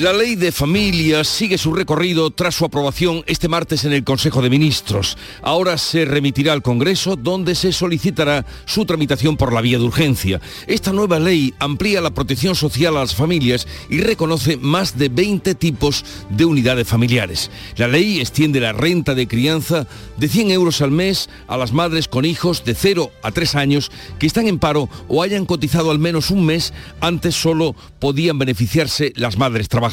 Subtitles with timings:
[0.00, 4.40] La ley de familia sigue su recorrido tras su aprobación este martes en el Consejo
[4.40, 5.18] de Ministros.
[5.42, 10.40] Ahora se remitirá al Congreso donde se solicitará su tramitación por la vía de urgencia.
[10.66, 15.54] Esta nueva ley amplía la protección social a las familias y reconoce más de 20
[15.56, 17.50] tipos de unidades familiares.
[17.76, 19.86] La ley extiende la renta de crianza
[20.16, 23.92] de 100 euros al mes a las madres con hijos de 0 a 3 años
[24.18, 26.72] que están en paro o hayan cotizado al menos un mes.
[27.02, 29.89] Antes solo podían beneficiarse las madres trabajadoras.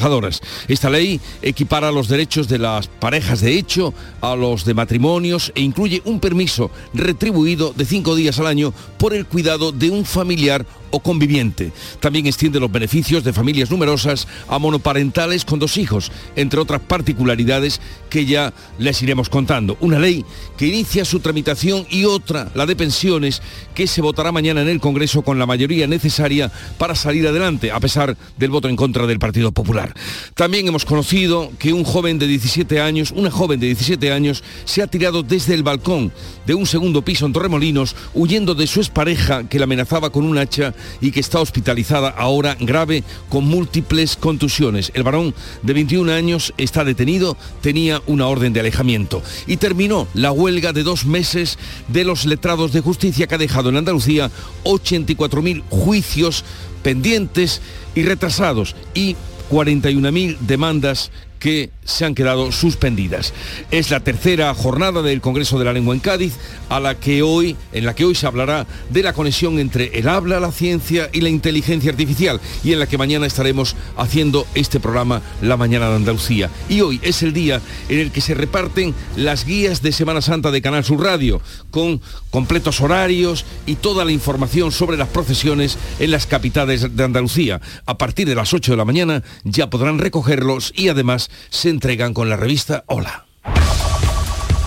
[0.68, 5.60] Esta ley equipara los derechos de las parejas de hecho a los de matrimonios e
[5.60, 10.66] incluye un permiso retribuido de cinco días al año por el cuidado de un familiar
[10.90, 11.72] o conviviente.
[12.00, 17.80] También extiende los beneficios de familias numerosas a monoparentales con dos hijos, entre otras particularidades
[18.10, 19.76] que ya les iremos contando.
[19.80, 20.24] Una ley
[20.56, 23.42] que inicia su tramitación y otra, la de pensiones,
[23.74, 27.80] que se votará mañana en el Congreso con la mayoría necesaria para salir adelante, a
[27.80, 29.87] pesar del voto en contra del Partido Popular.
[30.34, 34.82] También hemos conocido que un joven de 17 años, una joven de 17 años, se
[34.82, 36.12] ha tirado desde el balcón
[36.46, 40.38] de un segundo piso en Torremolinos, huyendo de su expareja que la amenazaba con un
[40.38, 44.90] hacha y que está hospitalizada ahora grave con múltiples contusiones.
[44.94, 50.32] El varón de 21 años está detenido, tenía una orden de alejamiento y terminó la
[50.32, 51.58] huelga de dos meses
[51.88, 54.30] de los letrados de justicia que ha dejado en Andalucía
[54.64, 56.44] 84.000 juicios
[56.82, 57.60] pendientes
[57.94, 59.16] y retrasados y
[59.50, 63.32] 41.000 demandas que se han quedado suspendidas.
[63.70, 66.34] Es la tercera jornada del Congreso de la Lengua en Cádiz,
[66.68, 70.08] a la que hoy, en la que hoy se hablará de la conexión entre el
[70.08, 74.80] habla, la ciencia y la inteligencia artificial, y en la que mañana estaremos haciendo este
[74.80, 76.50] programa La Mañana de Andalucía.
[76.68, 80.50] Y hoy es el día en el que se reparten las guías de Semana Santa
[80.50, 86.10] de Canal Sur Radio, con completos horarios y toda la información sobre las procesiones en
[86.10, 87.60] las capitales de Andalucía.
[87.86, 92.14] A partir de las 8 de la mañana ya podrán recogerlos y además se entregan
[92.14, 93.26] con la revista Hola.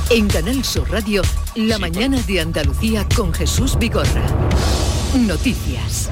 [0.09, 1.21] En Canal Sur Radio,
[1.55, 4.25] La mañana de Andalucía con Jesús Vigorra.
[5.15, 6.09] Noticias.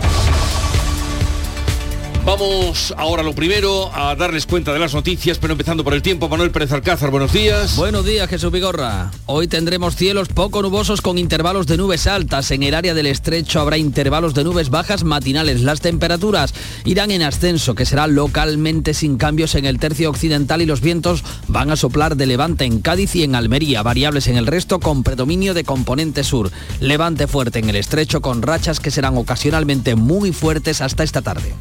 [2.25, 6.29] Vamos ahora lo primero a darles cuenta de las noticias, pero empezando por el tiempo.
[6.29, 7.75] Manuel Pérez Alcázar, buenos días.
[7.75, 9.09] Buenos días, Jesús Vigorra.
[9.25, 12.51] Hoy tendremos cielos poco nubosos con intervalos de nubes altas.
[12.51, 15.61] En el área del estrecho habrá intervalos de nubes bajas matinales.
[15.61, 16.53] Las temperaturas
[16.85, 21.23] irán en ascenso, que será localmente sin cambios en el tercio occidental y los vientos
[21.47, 25.03] van a soplar de levante en Cádiz y en Almería, variables en el resto con
[25.03, 26.51] predominio de componente sur.
[26.79, 31.55] Levante fuerte en el estrecho con rachas que serán ocasionalmente muy fuertes hasta esta tarde.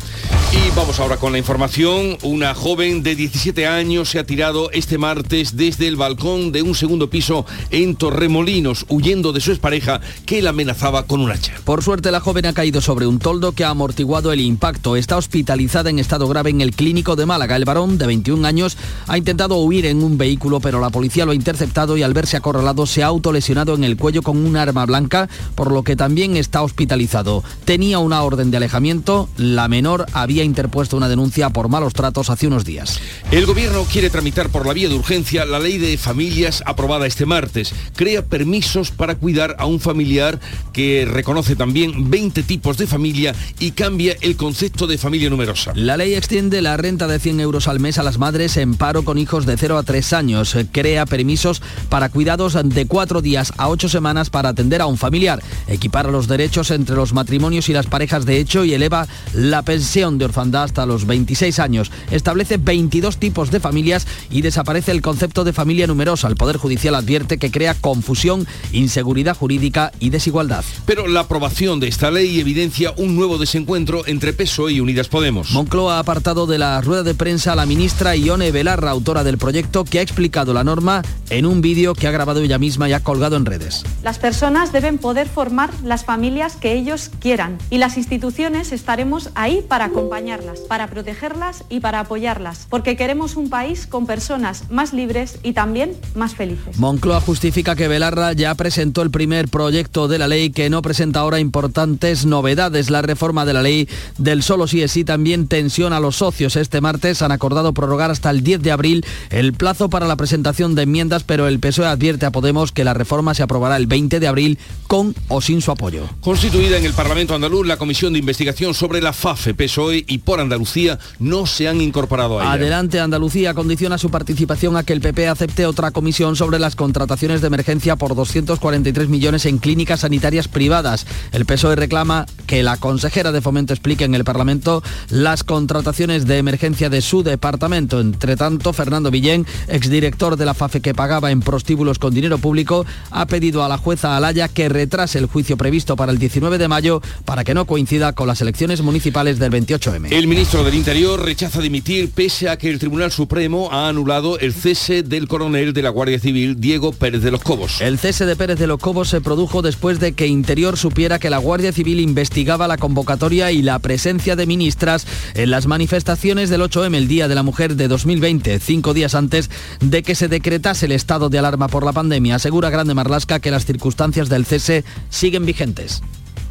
[0.51, 2.17] Y vamos ahora con la información.
[2.23, 6.75] Una joven de 17 años se ha tirado este martes desde el balcón de un
[6.75, 11.53] segundo piso en Torremolinos, huyendo de su expareja que la amenazaba con un hacha.
[11.65, 14.97] Por suerte la joven ha caído sobre un toldo que ha amortiguado el impacto.
[14.97, 17.55] Está hospitalizada en estado grave en el clínico de Málaga.
[17.55, 21.33] El varón de 21 años ha intentado huir en un vehículo, pero la policía lo
[21.33, 24.87] ha interceptado y al verse acorralado se ha autolesionado en el cuello con un arma
[24.87, 27.45] blanca, por lo que también está hospitalizado.
[27.67, 29.29] Tenía una orden de alejamiento.
[29.37, 33.01] La menor había interpuesto una denuncia por malos tratos hace unos días.
[33.31, 37.27] El gobierno quiere tramitar por la vía de urgencia la ley de familias aprobada este
[37.27, 37.73] martes.
[37.97, 40.41] Crea permisos para cuidar a un familiar
[40.73, 45.73] que reconoce también 20 tipos de familia y cambia el concepto de familia numerosa.
[45.75, 49.05] La ley extiende la renta de 100 euros al mes a las madres en paro
[49.05, 50.57] con hijos de 0 a 3 años.
[50.73, 55.43] Crea permisos para cuidados de 4 días a 8 semanas para atender a un familiar.
[55.67, 60.19] Equipara los derechos entre los matrimonios y las parejas de hecho y eleva la pensión
[60.19, 61.91] de orfandad hasta los 26 años.
[62.11, 66.29] Establece 22 tipos de familias y desaparece el concepto de familia numerosa.
[66.29, 70.65] El Poder Judicial advierte que crea confusión, inseguridad jurídica y desigualdad.
[70.87, 75.51] Pero la aprobación de esta ley evidencia un nuevo desencuentro entre PSOE y Unidas Podemos.
[75.53, 79.39] Moncloa ha apartado de la rueda de prensa a la ministra Ione Belarra, autora del
[79.39, 82.93] proyecto, que ha explicado la norma en un vídeo que ha grabado ella misma y
[82.93, 83.85] ha colgado en redes.
[84.03, 89.65] Las personas deben poder formar las familias que ellos quieran y las instituciones estaremos ahí
[89.67, 94.93] para acompañar acompañarlas, para protegerlas y para apoyarlas, porque queremos un país con personas más
[94.93, 96.77] libres y también más felices.
[96.77, 101.21] Moncloa justifica que Belarra ya presentó el primer proyecto de la ley que no presenta
[101.21, 102.91] ahora importantes novedades.
[102.91, 103.89] La reforma de la ley
[104.19, 106.57] del solo sí es sí también tensiona a los socios.
[106.57, 110.75] Este martes han acordado prorrogar hasta el 10 de abril el plazo para la presentación
[110.75, 114.19] de enmiendas, pero el PSOE advierte a Podemos que la reforma se aprobará el 20
[114.19, 116.09] de abril con o sin su apoyo.
[116.21, 120.41] Constituida en el Parlamento andaluz, la Comisión de Investigación sobre la FAFE, PSOE y por
[120.41, 122.53] Andalucía no se han incorporado a ella.
[122.53, 127.41] Adelante Andalucía condiciona su participación a que el PP acepte otra comisión sobre las contrataciones
[127.41, 131.07] de emergencia por 243 millones en clínicas sanitarias privadas.
[131.33, 136.39] El PSOE reclama que la consejera de Fomento explique en el Parlamento las contrataciones de
[136.39, 138.01] emergencia de su departamento.
[138.01, 142.87] Entre tanto, Fernando Villén, exdirector de la FAFE que pagaba en prostíbulos con dinero público,
[143.11, 146.69] ha pedido a la jueza Alaya que retrase el juicio previsto para el 19 de
[146.69, 149.51] mayo para que no coincida con las elecciones municipales del
[149.99, 150.13] 28M.
[150.13, 154.53] El ministro del Interior rechaza dimitir pese a que el Tribunal Supremo ha anulado el
[154.55, 157.81] cese del coronel de la Guardia Civil, Diego Pérez de los Cobos.
[157.81, 161.31] El cese de Pérez de los Cobos se produjo después de que Interior supiera que
[161.31, 166.63] la Guardia Civil investigaba la convocatoria y la presencia de ministras en las manifestaciones del
[166.63, 170.87] 8M, el Día de la Mujer de 2020, cinco días antes de que se decretase
[170.87, 172.37] el estado de alarma por la pandemia.
[172.37, 176.03] Asegura Grande Marlasca que las circunstancias del cese siguen vigentes.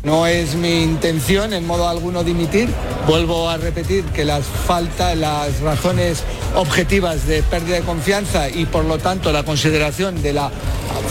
[0.07, 2.69] No es mi intención en modo alguno dimitir.
[3.05, 6.23] Vuelvo a repetir que las faltas, las razones
[6.55, 10.49] objetivas de pérdida de confianza y por lo tanto la consideración de la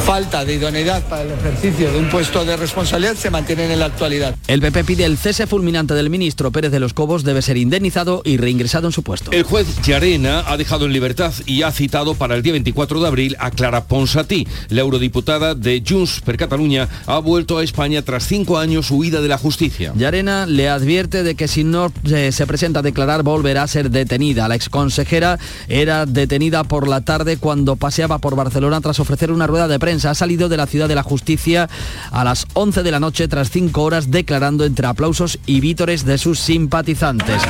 [0.06, 3.86] falta de idoneidad para el ejercicio de un puesto de responsabilidad se mantienen en la
[3.86, 4.34] actualidad.
[4.46, 8.22] El PP pide el cese fulminante del ministro Pérez de los Cobos debe ser indemnizado
[8.24, 9.32] y reingresado en su puesto.
[9.32, 13.08] El juez Llarena ha dejado en libertad y ha citado para el día 24 de
[13.08, 14.46] abril a Clara Ponsatí.
[14.68, 19.28] La eurodiputada de Junts per Cataluña ha vuelto a España tras cinco años huida de
[19.28, 19.92] la justicia.
[19.96, 23.90] Llarena le advierte de que si no eh, se presenta a declarar volverá a ser
[23.90, 24.48] detenida.
[24.48, 25.38] La exconsejera
[25.68, 30.10] era detenida por la tarde cuando paseaba por Barcelona tras ofrecer una rueda de prensa.
[30.10, 31.68] Ha salido de la ciudad de la justicia
[32.10, 36.18] a las 11 de la noche tras cinco horas declarando entre aplausos y vítores de
[36.18, 37.42] sus simpatizantes.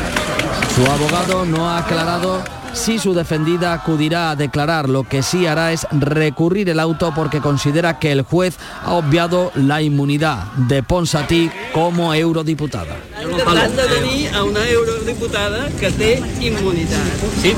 [0.74, 2.42] Su abogado no ha aclarado
[2.76, 4.88] si su defendida acudirá a declarar.
[4.88, 9.50] Lo que sí hará es recurrir el auto porque considera que el juez ha obviado
[9.54, 12.96] la inmunidad de Ponsatí como eurodiputada.
[13.18, 17.00] De a una eurodiputada que té immunitat.
[17.42, 17.54] Sí.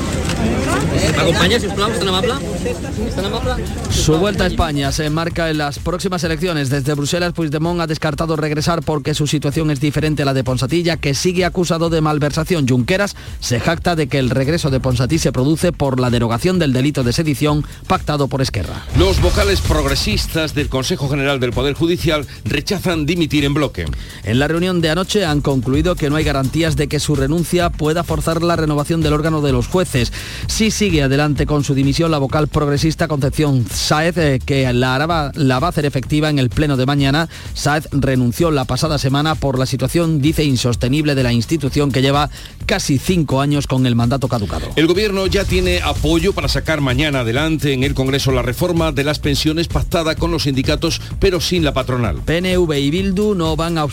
[0.69, 2.35] M'acompanya, sisplau, és tan amable?
[2.65, 3.55] És tan amable?
[3.89, 6.69] Su vuelta a España se enmarca en las próximas elecciones.
[6.69, 10.97] Desde Bruselas, Puigdemont ha descartado regresar porque su situación es diferente a la de Ponsatilla,
[10.97, 12.67] que sigue acusado de malversación.
[12.67, 16.73] Junqueras se jacta de que el regreso de Ponsatí se produce por la derogación del
[16.73, 18.85] delito de sedición pactado por Esquerra.
[18.97, 23.85] Los vocales progresistas del Consejo General del Poder Judicial rechazan dimitir en bloque.
[24.23, 27.69] En la reunión de anoche han concluido que no hay garantías de que su renuncia
[27.69, 30.11] pueda forzar la renovación del órgano de los jueces.
[30.59, 35.31] Si sigue adelante con su dimisión la vocal progresista Concepción Sáez, eh, que la, hará-
[35.35, 37.29] la va a hacer efectiva en el pleno de mañana.
[37.53, 42.29] Sáez renunció la pasada semana por la situación, dice, insostenible de la institución que lleva
[42.65, 44.67] casi cinco años con el mandato caducado.
[44.75, 49.05] El gobierno ya tiene apoyo para sacar mañana adelante en el Congreso la reforma de
[49.05, 52.17] las pensiones pactada con los sindicatos, pero sin la patronal.
[52.25, 53.85] PNV y Bildu no van a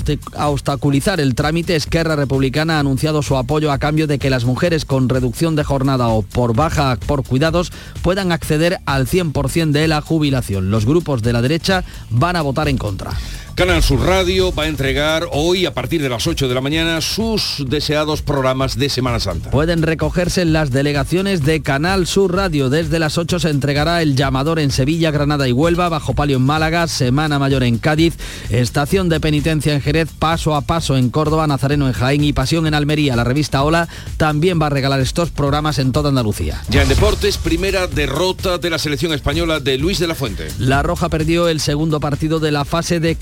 [0.48, 1.76] obstaculizar el trámite.
[1.76, 5.62] Esquerra Republicana ha anunciado su apoyo a cambio de que las mujeres con reducción de
[5.62, 7.72] jornada o por baja por cuidados
[8.02, 10.70] puedan acceder al 100% de la jubilación.
[10.70, 13.12] Los grupos de la derecha van a votar en contra.
[13.56, 17.00] Canal Sur Radio va a entregar hoy, a partir de las 8 de la mañana,
[17.00, 19.50] sus deseados programas de Semana Santa.
[19.50, 22.68] Pueden recogerse en las delegaciones de Canal Sur Radio.
[22.68, 26.42] Desde las 8 se entregará el llamador en Sevilla, Granada y Huelva, Bajo Palio en
[26.42, 28.18] Málaga, Semana Mayor en Cádiz,
[28.50, 32.66] Estación de Penitencia en Jerez, Paso a Paso en Córdoba, Nazareno en Jaén y Pasión
[32.66, 33.16] en Almería.
[33.16, 36.62] La revista Hola también va a regalar estos programas en toda Andalucía.
[36.68, 40.48] Ya en deportes, primera derrota de la selección española de Luis de la Fuente.
[40.58, 43.16] La Roja perdió el segundo partido de la fase de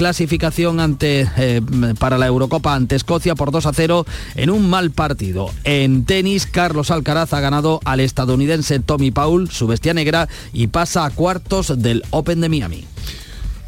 [0.80, 1.60] ante, eh,
[1.98, 5.50] para la Eurocopa ante Escocia por 2 a 0 en un mal partido.
[5.64, 11.04] En tenis, Carlos Alcaraz ha ganado al estadounidense Tommy Paul, su bestia negra, y pasa
[11.04, 12.84] a cuartos del Open de Miami.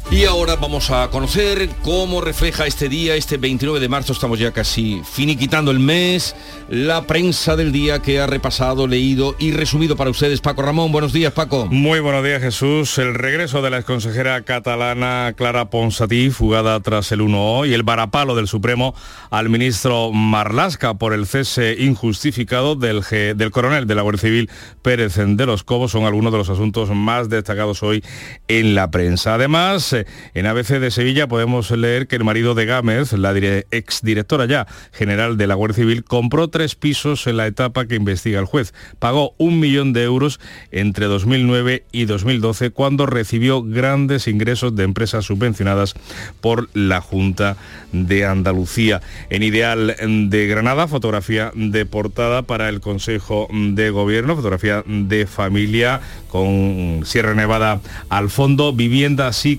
[0.09, 4.53] Y ahora vamos a conocer cómo refleja este día, este 29 de marzo, estamos ya
[4.53, 6.33] casi finiquitando el mes,
[6.69, 10.39] la prensa del día que ha repasado, leído y resumido para ustedes.
[10.39, 11.67] Paco Ramón, buenos días Paco.
[11.69, 12.97] Muy buenos días Jesús.
[12.99, 18.33] El regreso de la exconsejera catalana Clara Ponsatí, fugada tras el 1O, y el varapalo
[18.33, 18.95] del Supremo
[19.29, 23.01] al ministro Marlasca por el cese injustificado del,
[23.35, 24.49] del coronel de la Guardia Civil
[24.81, 28.01] Pérez de los Cobos son algunos de los asuntos más destacados hoy
[28.47, 29.33] en la prensa.
[29.33, 29.96] Además,
[30.33, 33.33] en ABC de Sevilla podemos leer que el marido de Gámez, la
[33.71, 38.39] exdirectora ya general de la Guardia Civil, compró tres pisos en la etapa que investiga
[38.39, 38.73] el juez.
[38.99, 40.39] Pagó un millón de euros
[40.71, 45.95] entre 2009 y 2012 cuando recibió grandes ingresos de empresas subvencionadas
[46.41, 47.57] por la Junta
[47.91, 49.01] de Andalucía.
[49.29, 49.95] En Ideal
[50.29, 57.33] de Granada, fotografía de portada para el Consejo de Gobierno, fotografía de familia con Sierra
[57.33, 59.57] Nevada al fondo, viviendas y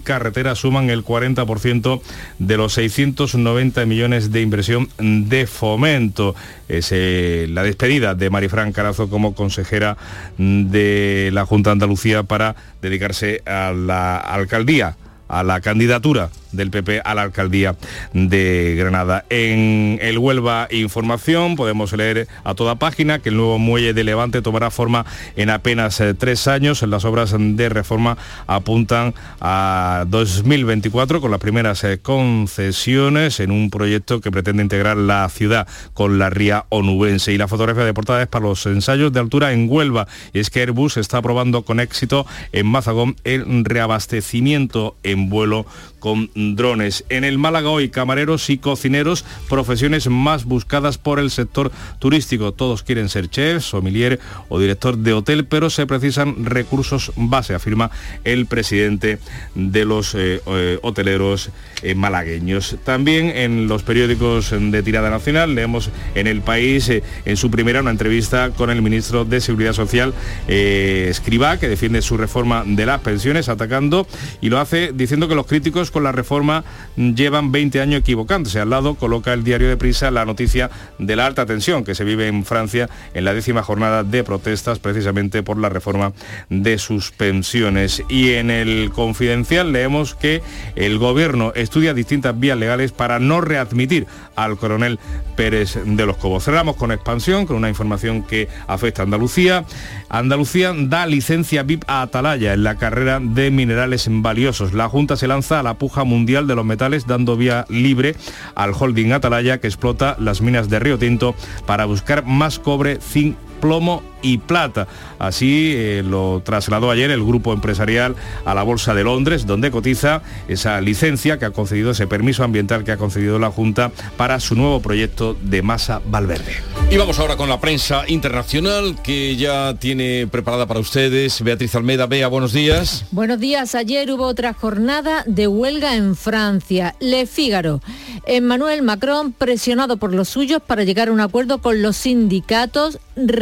[0.54, 2.00] suman el 40%
[2.38, 6.34] de los 690 millones de inversión de fomento.
[6.68, 9.96] Es eh, la despedida de Marifran Carazo como consejera
[10.36, 14.96] de la Junta de Andalucía para dedicarse a la alcaldía
[15.28, 17.76] a la candidatura del PP a la alcaldía
[18.12, 19.24] de Granada.
[19.30, 24.42] En el Huelva Información podemos leer a toda página que el nuevo muelle de Levante
[24.42, 25.04] tomará forma
[25.36, 26.82] en apenas eh, tres años.
[26.82, 34.20] Las obras de reforma apuntan a 2024 con las primeras eh, concesiones en un proyecto
[34.20, 37.32] que pretende integrar la ciudad con la ría onubense.
[37.32, 40.06] Y la fotografía de portada es para los ensayos de altura en Huelva.
[40.32, 45.66] Y es que Airbus está probando con éxito en Mazagón el reabastecimiento en vuelo
[45.98, 47.04] con drones.
[47.08, 52.52] En el Málaga hoy, camareros y cocineros, profesiones más buscadas por el sector turístico.
[52.52, 57.90] Todos quieren ser chef, sommelier o director de hotel, pero se precisan recursos base, afirma
[58.24, 59.18] el presidente
[59.54, 61.50] de los eh, eh, hoteleros
[61.82, 62.76] eh, malagueños.
[62.84, 66.90] También en los periódicos de tirada nacional leemos en El País,
[67.24, 70.14] en su primera, una entrevista con el ministro de Seguridad Social,
[70.46, 74.06] Escribá, que defiende su reforma de las pensiones, atacando
[74.40, 76.64] y lo hace diciendo que los críticos con la reforma
[76.96, 78.60] llevan 20 años equivocándose.
[78.60, 82.04] Al lado coloca el diario de Prisa la noticia de la alta tensión que se
[82.04, 86.12] vive en Francia en la décima jornada de protestas precisamente por la reforma
[86.48, 88.02] de sus pensiones.
[88.08, 90.42] Y en el confidencial leemos que
[90.76, 94.98] el gobierno estudia distintas vías legales para no readmitir al coronel
[95.36, 96.44] Pérez de los Cobos.
[96.44, 99.64] Cerramos con expansión, con una información que afecta a Andalucía.
[100.08, 104.72] Andalucía da licencia VIP a Atalaya en la carrera de minerales valiosos.
[104.72, 108.16] La Junta se lanza a la puja mundial de los metales dando vía libre
[108.54, 111.34] al holding Atalaya que explota las minas de Río Tinto
[111.66, 114.88] para buscar más cobre, zinc plomo y plata.
[115.18, 120.22] Así eh, lo trasladó ayer el grupo empresarial a la Bolsa de Londres, donde cotiza
[120.48, 124.54] esa licencia que ha concedido, ese permiso ambiental que ha concedido la Junta para su
[124.54, 126.56] nuevo proyecto de masa Valverde.
[126.90, 131.42] Y vamos ahora con la prensa internacional que ya tiene preparada para ustedes.
[131.42, 133.04] Beatriz Almeida, Bea, buenos días.
[133.10, 133.74] Buenos días.
[133.74, 136.94] Ayer hubo otra jornada de huelga en Francia.
[137.00, 137.80] Le Figaro.
[138.26, 142.98] Emmanuel Macron, presionado por los suyos para llegar a un acuerdo con los sindicatos,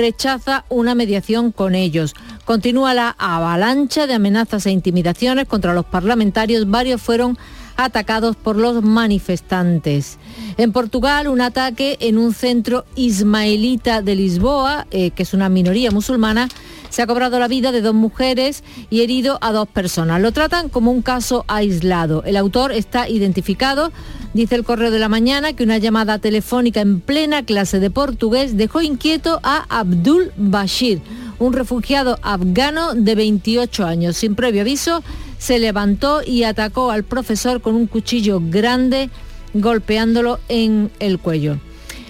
[0.06, 2.14] rechaza una mediación con ellos.
[2.44, 6.70] Continúa la avalancha de amenazas e intimidaciones contra los parlamentarios.
[6.70, 7.36] Varios fueron
[7.76, 10.18] atacados por los manifestantes.
[10.58, 15.90] En Portugal, un ataque en un centro ismaelita de Lisboa, eh, que es una minoría
[15.90, 16.48] musulmana,
[16.96, 20.18] se ha cobrado la vida de dos mujeres y herido a dos personas.
[20.22, 22.24] Lo tratan como un caso aislado.
[22.24, 23.92] El autor está identificado.
[24.32, 28.56] Dice el Correo de la Mañana que una llamada telefónica en plena clase de portugués
[28.56, 31.02] dejó inquieto a Abdul Bashir,
[31.38, 34.16] un refugiado afgano de 28 años.
[34.16, 35.02] Sin previo aviso,
[35.36, 39.10] se levantó y atacó al profesor con un cuchillo grande,
[39.52, 41.58] golpeándolo en el cuello.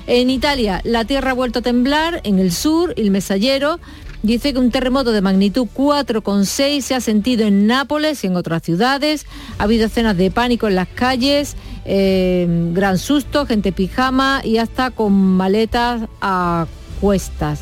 [0.06, 3.80] En Italia, la tierra ha vuelto a temblar en el sur, el mesallero,
[4.26, 8.60] Dice que un terremoto de magnitud 4,6 se ha sentido en Nápoles y en otras
[8.60, 9.24] ciudades.
[9.56, 11.54] Ha habido escenas de pánico en las calles,
[11.84, 16.66] eh, gran susto, gente pijama y hasta con maletas a
[17.00, 17.60] cuestas.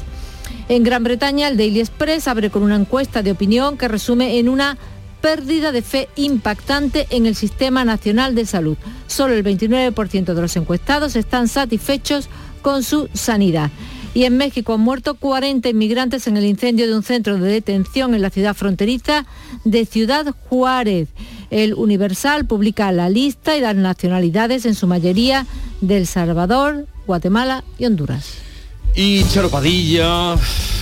[0.70, 4.48] En Gran Bretaña, el Daily Express abre con una encuesta de opinión que resume en
[4.48, 4.78] una
[5.20, 8.78] pérdida de fe impactante en el Sistema Nacional de Salud.
[9.06, 12.30] Solo el 29% de los encuestados están satisfechos
[12.62, 13.70] con su sanidad.
[14.14, 18.14] Y en México han muerto 40 inmigrantes en el incendio de un centro de detención
[18.14, 19.26] en la ciudad fronteriza
[19.64, 21.08] de Ciudad Juárez.
[21.50, 25.46] El Universal publica la lista y las nacionalidades en su mayoría
[25.80, 28.53] de El Salvador, Guatemala y Honduras.
[28.96, 30.36] Y Charo Padilla,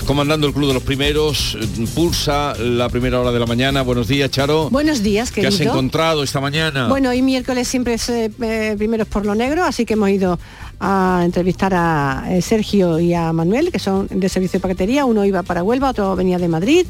[0.07, 1.57] comandando el Club de los Primeros,
[1.95, 3.81] pulsa la primera hora de la mañana.
[3.81, 4.69] Buenos días, Charo.
[4.69, 5.51] Buenos días, querido.
[5.51, 6.89] ¿Qué has encontrado esta mañana?
[6.89, 10.39] Bueno, hoy miércoles siempre es eh, primeros por lo negro, así que hemos ido
[10.79, 15.07] a entrevistar a eh, Sergio y a Manuel, que son de servicio de paquetería.
[15.07, 16.87] Uno iba para Huelva, otro venía de Madrid.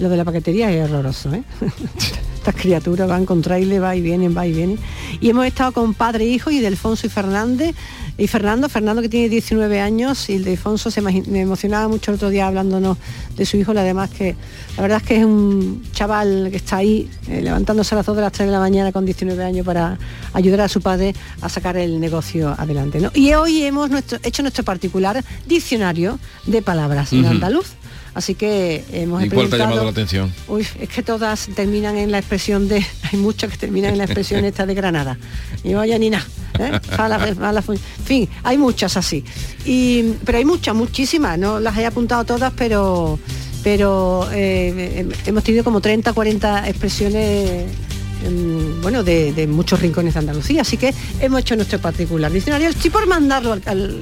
[0.00, 1.44] Lo de la paquetería es horroroso, ¿eh?
[2.44, 4.78] estas criaturas van con trailer, va y vienen, va y vienen.
[5.18, 7.74] Y hemos estado con padre e hijo y de Alfonso y Fernández
[8.16, 12.12] y Fernando, Fernando que tiene 19 años y el de Alfonso se me emocionaba mucho
[12.12, 12.96] el otro día hablándonos
[13.36, 14.36] de su hijo, además que
[14.76, 18.16] la verdad es que es un chaval que está ahí eh, levantándose a las 2
[18.16, 19.98] de las 3 de la mañana con 19 años para
[20.32, 23.00] ayudar a su padre a sacar el negocio adelante.
[23.14, 23.90] Y hoy hemos
[24.22, 27.66] hecho nuestro particular diccionario de palabras en andaluz.
[28.14, 30.32] Así que hemos ¿Y cuál te ha llamado la atención?
[30.46, 32.76] Uy, es que todas terminan en la expresión de.
[33.12, 35.18] Hay muchas que terminan en la expresión esta de Granada.
[35.62, 36.26] Y vaya ni nada.
[36.58, 36.80] ¿eh?
[37.68, 39.24] en fin, hay muchas así.
[39.64, 41.38] Y, pero hay muchas, muchísimas.
[41.38, 43.18] No las he apuntado todas, pero
[43.64, 47.64] pero eh, hemos tenido como 30, 40 expresiones
[48.82, 50.62] bueno, de, muchos rincones de Andalucía.
[50.62, 52.70] Así que hemos hecho nuestro particular diccionario.
[52.72, 54.00] Sí por mandarlo al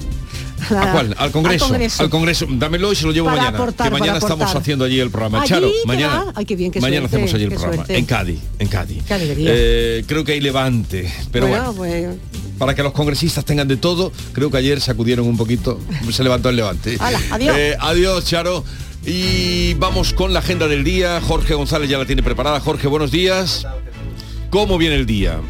[0.70, 1.14] ¿A cuál?
[1.18, 1.74] ¿Al Congreso?
[1.98, 2.46] Al Congreso.
[2.50, 3.66] Dámelo y se lo llevo mañana.
[3.76, 5.44] que mañana estamos haciendo allí el programa.
[5.44, 6.32] Charo, mañana,
[6.80, 7.84] mañana hacemos allí el programa.
[7.88, 9.02] En Cádiz, en Cádiz.
[9.08, 11.12] Eh, creo que hay levante.
[11.30, 12.06] Pero bueno, pues...
[12.58, 16.48] para que los congresistas tengan de todo, creo que ayer sacudieron un poquito, se levantó
[16.48, 16.96] el levante.
[17.30, 17.56] adiós.
[17.56, 18.64] Eh, adiós, Charo.
[19.04, 21.20] Y vamos con la agenda del día.
[21.20, 22.60] Jorge González ya la tiene preparada.
[22.60, 23.66] Jorge, buenos días.
[24.50, 25.40] ¿Cómo viene el día?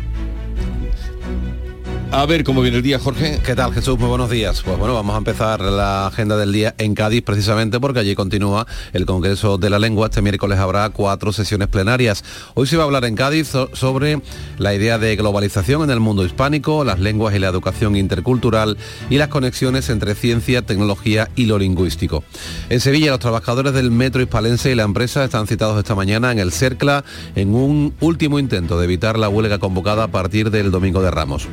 [2.14, 3.40] A ver cómo viene el día, Jorge.
[3.42, 3.98] ¿Qué tal, Jesús?
[3.98, 4.60] Muy buenos días.
[4.60, 8.66] Pues bueno, vamos a empezar la agenda del día en Cádiz precisamente porque allí continúa
[8.92, 10.08] el Congreso de la Lengua.
[10.08, 12.22] Este miércoles habrá cuatro sesiones plenarias.
[12.52, 14.20] Hoy se va a hablar en Cádiz sobre
[14.58, 18.76] la idea de globalización en el mundo hispánico, las lenguas y la educación intercultural
[19.08, 22.24] y las conexiones entre ciencia, tecnología y lo lingüístico.
[22.68, 26.40] En Sevilla, los trabajadores del Metro Hispalense y la empresa están citados esta mañana en
[26.40, 27.04] el CERCLA
[27.36, 31.48] en un último intento de evitar la huelga convocada a partir del Domingo de Ramos.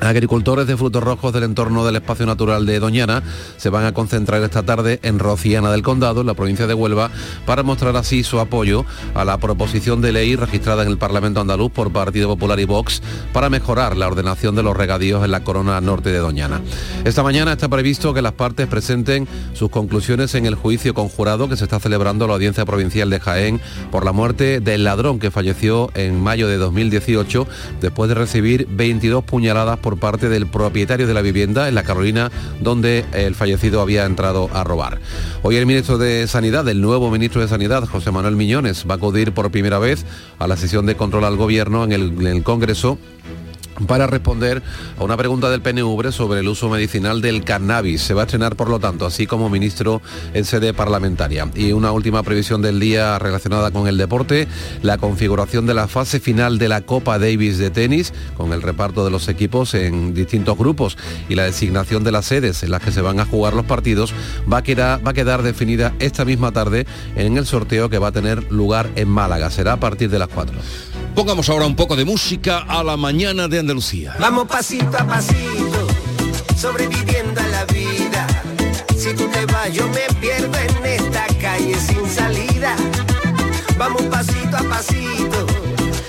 [0.00, 3.22] Agricultores de frutos rojos del entorno del espacio natural de Doñana
[3.56, 7.10] se van a concentrar esta tarde en Rociana del Condado, en la provincia de Huelva,
[7.46, 8.84] para mostrar así su apoyo
[9.14, 13.02] a la proposición de ley registrada en el Parlamento andaluz por Partido Popular y Vox
[13.32, 16.60] para mejorar la ordenación de los regadíos en la corona norte de Doñana.
[17.04, 21.56] Esta mañana está previsto que las partes presenten sus conclusiones en el juicio conjurado que
[21.56, 23.60] se está celebrando la Audiencia Provincial de Jaén
[23.90, 27.46] por la muerte del ladrón que falleció en mayo de 2018
[27.80, 32.32] después de recibir 22 puñaladas por parte del propietario de la vivienda en la Carolina
[32.58, 34.98] donde el fallecido había entrado a robar.
[35.42, 38.96] Hoy el ministro de Sanidad, el nuevo ministro de Sanidad, José Manuel Miñones, va a
[38.96, 40.06] acudir por primera vez
[40.38, 42.98] a la sesión de control al gobierno en el, en el Congreso
[43.86, 44.62] para responder
[44.98, 48.02] a una pregunta del PNV sobre el uso medicinal del cannabis.
[48.02, 50.00] Se va a estrenar, por lo tanto, así como ministro
[50.32, 51.48] en sede parlamentaria.
[51.54, 54.48] Y una última previsión del día relacionada con el deporte,
[54.82, 59.04] la configuración de la fase final de la Copa Davis de tenis, con el reparto
[59.04, 60.96] de los equipos en distintos grupos
[61.28, 64.14] y la designación de las sedes en las que se van a jugar los partidos,
[64.50, 68.90] va a quedar, definida esta misma tarde en el sorteo que va a tener lugar
[68.96, 69.50] en Málaga.
[69.50, 70.54] Será a partir de las 4.
[71.14, 74.16] Pongamos ahora un poco de música a la mañana de Andalucía.
[74.18, 75.86] Vamos pasito a pasito,
[76.56, 78.26] sobreviviendo a la vida.
[78.96, 82.74] Si tú te vas, yo me pierdo en esta calle sin salida.
[83.78, 85.63] Vamos pasito a pasito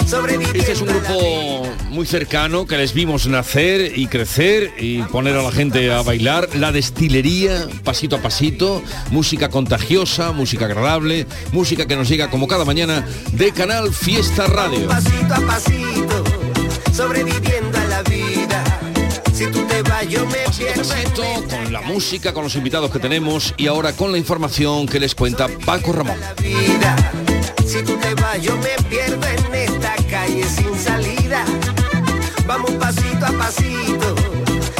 [0.06, 5.41] este es un grupo muy cercano que les vimos nacer y crecer y poner a
[5.41, 6.48] la gente a bailar.
[6.56, 12.65] La destilería, pasito a pasito, música contagiosa, música agradable, música que nos llega como cada
[12.65, 14.88] mañana de Canal Fiesta Radio.
[14.88, 16.24] Pasito a pasito,
[16.94, 18.63] sobreviviendo a la vida.
[19.34, 20.38] Si tú te vas, yo me
[20.76, 25.00] pasito, con la música, con los invitados que tenemos y ahora con la información que
[25.00, 26.18] les cuenta Paco Ramón.
[27.65, 29.64] Si tú te vas, yo me pierdo en esta
[30.36, 31.45] calle sin salida.
[32.45, 34.15] Vamos pasito a pasito,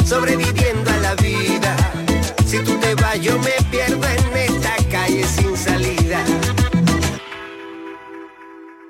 [0.04, 1.76] sobreviviendo a la vida.
[2.44, 6.24] Si tú te vas, yo me pierdo en esta calle sin salida.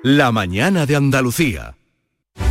[0.03, 1.75] La mañana de Andalucía.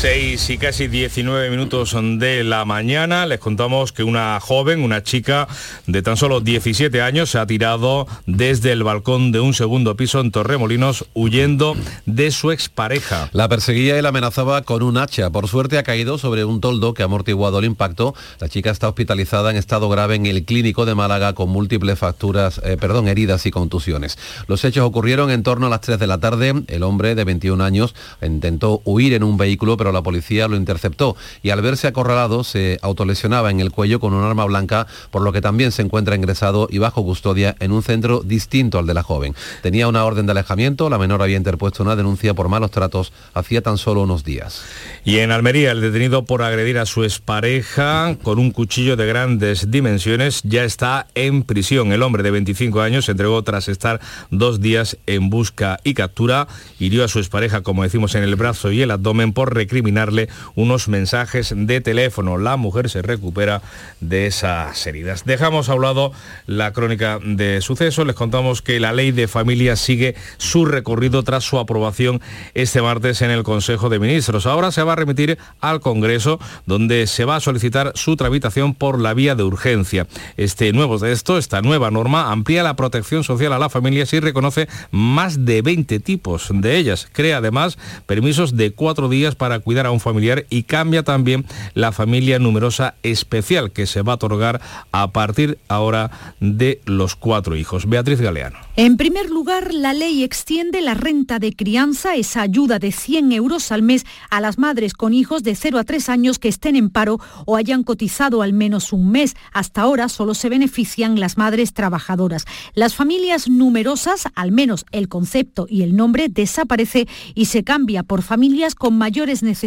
[0.00, 5.48] 6 y casi 19 minutos de la mañana les contamos que una joven, una chica
[5.88, 10.20] de tan solo 17 años se ha tirado desde el balcón de un segundo piso
[10.20, 11.74] en Torremolinos huyendo
[12.06, 13.28] de su expareja.
[13.32, 15.30] La perseguía y la amenazaba con un hacha.
[15.30, 18.14] Por suerte ha caído sobre un toldo que ha amortiguado el impacto.
[18.38, 22.60] La chica está hospitalizada en estado grave en el clínico de Málaga con múltiples facturas,
[22.62, 24.16] eh, perdón, heridas y contusiones.
[24.46, 26.54] Los hechos ocurrieron en torno a las 3 de la tarde.
[26.68, 31.16] El hombre de 21 años intentó huir en un vehículo, pero la policía lo interceptó
[31.42, 35.32] y al verse acorralado se autolesionaba en el cuello con un arma blanca, por lo
[35.32, 39.02] que también se encuentra ingresado y bajo custodia en un centro distinto al de la
[39.02, 39.34] joven.
[39.62, 43.62] Tenía una orden de alejamiento, la menor había interpuesto una denuncia por malos tratos hacía
[43.62, 44.62] tan solo unos días.
[45.04, 49.70] Y en Almería, el detenido por agredir a su expareja con un cuchillo de grandes
[49.70, 51.92] dimensiones ya está en prisión.
[51.92, 56.48] El hombre de 25 años se entregó tras estar dos días en busca y captura.
[56.78, 60.88] Hirió a su expareja, como decimos, en el brazo y el abdomen por recriminarle unos
[60.88, 62.36] mensajes de teléfono.
[62.36, 63.62] La mujer se recupera
[64.00, 65.24] de esas heridas.
[65.24, 66.12] Dejamos a un lado
[66.46, 68.04] la crónica de sucesos.
[68.06, 72.20] Les contamos que la ley de familia sigue su recorrido tras su aprobación
[72.54, 74.46] este martes en el Consejo de Ministros.
[74.46, 79.00] Ahora se va a remitir al Congreso, donde se va a solicitar su tramitación por
[79.00, 80.08] la vía de urgencia.
[80.36, 84.68] Este nuevo texto, esta nueva norma, amplía la protección social a la familia y reconoce
[84.90, 87.08] más de 20 tipos de ellas.
[87.12, 91.92] Crea además permisos de cuatro días para cuidar a un familiar y cambia también la
[91.92, 97.86] familia numerosa especial que se va a otorgar a partir ahora de los cuatro hijos.
[97.86, 98.56] Beatriz Galeano.
[98.76, 103.70] En primer lugar, la ley extiende la renta de crianza, esa ayuda de 100 euros
[103.70, 106.88] al mes a las madres con hijos de 0 a 3 años que estén en
[106.88, 109.36] paro o hayan cotizado al menos un mes.
[109.52, 112.46] Hasta ahora solo se benefician las madres trabajadoras.
[112.72, 118.22] Las familias numerosas, al menos el concepto y el nombre, desaparece y se cambia por
[118.22, 119.57] familias con mayores necesidades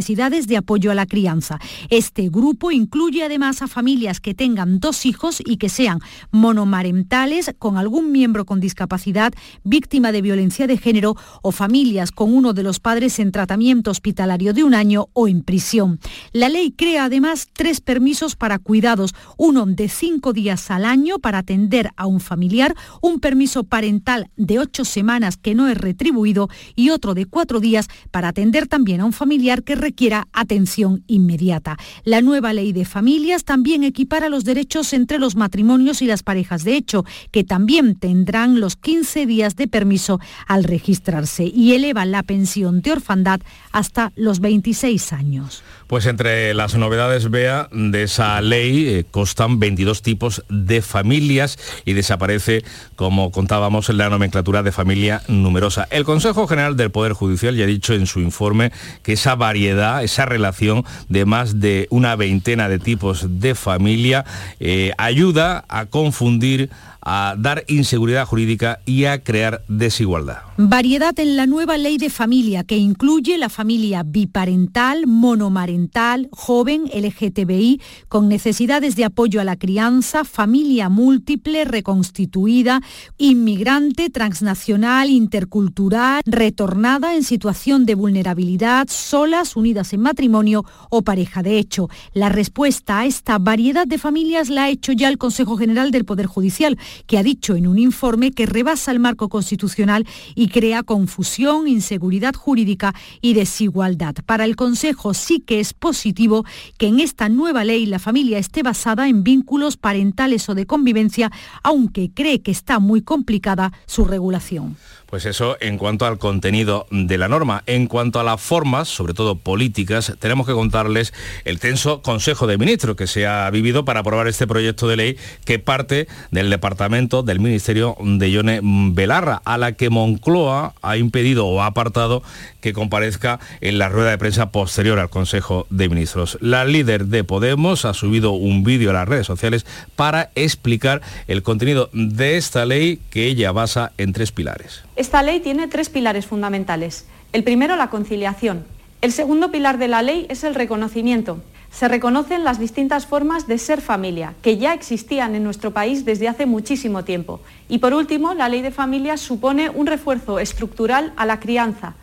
[0.48, 1.60] de apoyo a la crianza.
[1.90, 6.00] Este grupo incluye además a familias que tengan dos hijos y que sean
[6.32, 12.54] monomarentales con algún miembro con discapacidad víctima de violencia de género o familias con uno
[12.54, 16.00] de los padres en tratamiento hospitalario de un año o en prisión.
[16.32, 21.40] La ley crea además tres permisos para cuidados, uno de cinco días al año para
[21.40, 26.90] atender a un familiar, un permiso parental de ocho semanas que no es retribuido y
[26.90, 31.78] otro de cuatro días para atender también a un familiar que requiera atención inmediata.
[32.04, 36.64] La nueva ley de familias también equipara los derechos entre los matrimonios y las parejas
[36.64, 42.24] de hecho, que también tendrán los 15 días de permiso al registrarse y eleva la
[42.24, 43.42] pensión de orfandad
[43.72, 45.64] hasta los 26 años.
[45.92, 51.92] Pues entre las novedades, vea, de esa ley eh, constan 22 tipos de familias y
[51.92, 52.64] desaparece,
[52.96, 55.90] como contábamos, la nomenclatura de familia numerosa.
[55.92, 58.72] El Consejo General del Poder Judicial ya ha dicho en su informe
[59.04, 64.24] que esa variedad, esa relación de más de una veintena de tipos de familia
[64.62, 66.70] eh, ayuda a confundir
[67.02, 70.38] a dar inseguridad jurídica y a crear desigualdad.
[70.58, 77.82] Variedad en la nueva ley de familia que incluye la familia biparental, monomarental, joven, LGTBI,
[78.08, 82.82] con necesidades de apoyo a la crianza, familia múltiple, reconstituida,
[83.18, 91.58] inmigrante, transnacional, intercultural, retornada en situación de vulnerabilidad, solas, unidas en matrimonio o pareja de
[91.58, 91.90] hecho.
[92.14, 96.06] La respuesta a esta variedad de familias la ha hecho ya el Consejo General del
[96.06, 96.78] Poder Judicial,
[97.08, 102.34] que ha dicho en un informe que rebasa el marco constitucional y crea confusión, inseguridad
[102.34, 104.16] jurídica y desigualdad.
[104.26, 106.46] Para el Consejo sí que es positivo
[106.78, 111.32] que en esta nueva ley la familia esté basada en vínculos parentales o de convivencia,
[111.64, 114.78] aunque cree que está muy complicada su regulación.
[115.12, 117.64] Pues eso en cuanto al contenido de la norma.
[117.66, 122.58] En cuanto a las formas, sobre todo políticas, tenemos que contarles el tenso Consejo de
[122.58, 127.24] Ministros que se ha vivido para aprobar este proyecto de ley que parte del Departamento
[127.24, 132.24] del Ministerio de Yone Belarra, a la que Moncloa ha impedido o ha apartado
[132.62, 136.38] que comparezca en la rueda de prensa posterior al Consejo de Ministros.
[136.40, 139.66] La líder de Podemos ha subido un vídeo a las redes sociales
[139.98, 144.84] para explicar el contenido de esta ley que ella basa en tres pilares.
[144.96, 147.06] Esta ley tiene tres pilares fundamentales.
[147.32, 148.66] El primero, la conciliación.
[149.02, 151.42] El segundo pilar de la ley es el reconocimiento.
[151.72, 156.28] Se reconocen las distintas formas de ser familia, que ya existían en nuestro país desde
[156.28, 157.40] hace muchísimo tiempo.
[157.70, 161.96] Y por último, la ley de familia supone un refuerzo estructural a la crianza,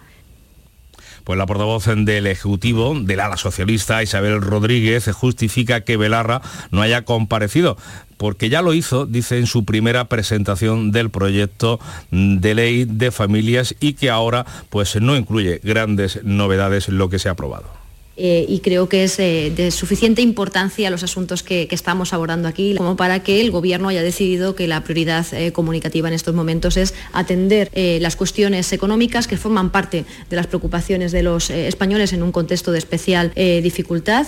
[1.28, 7.04] pues la portavoz del Ejecutivo del ala socialista, Isabel Rodríguez, justifica que Belarra no haya
[7.04, 7.76] comparecido
[8.16, 13.74] porque ya lo hizo, dice, en su primera presentación del proyecto de ley de familias
[13.78, 17.87] y que ahora pues no incluye grandes novedades lo que se ha aprobado.
[18.20, 22.74] Eh, y creo que es eh, de suficiente importancia los asuntos que, estamos abordando aquí
[22.76, 26.76] como para que el Gobierno haya decidido que la prioridad eh, comunicativa en estos momentos
[26.76, 32.24] es atender las cuestiones económicas que forman parte de las preocupaciones de los españoles en
[32.24, 34.26] un contexto de especial dificultad.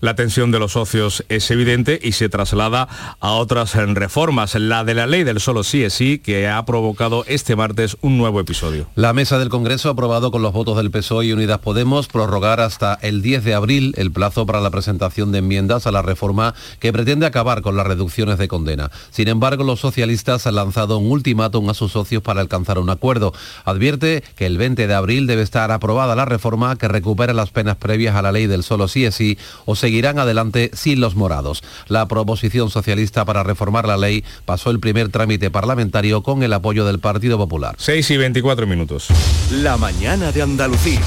[0.00, 2.88] La tensión de los socios es evidente y se traslada
[3.20, 4.54] a otras reformas.
[4.54, 8.18] La de la ley del solo sí es sí, que ha provocado este martes un
[8.18, 8.88] nuevo episodio.
[8.94, 12.60] La mesa del Congreso ha aprobado con los votos del PSOE y Unidas Podemos prorrogar
[12.60, 16.54] hasta el 10 de abril el plazo para la presentación de enmiendas a la reforma
[16.80, 18.90] que pretende acabar con las reducciones de condena.
[19.10, 23.32] Sin embargo, los socialistas han lanzado un ultimátum a sus socios para alcanzar un acuerdo.
[23.64, 27.76] Advierte que el 20 de abril debe estar aprobada la reforma que recupera las penas
[27.76, 31.16] previas a la ley del solo sí es sí o se seguirán adelante sin los
[31.16, 31.62] morados.
[31.88, 36.84] La proposición socialista para reformar la ley pasó el primer trámite parlamentario con el apoyo
[36.84, 37.76] del Partido Popular.
[37.78, 39.08] 6 y 24 minutos.
[39.50, 41.00] La mañana de Andalucía.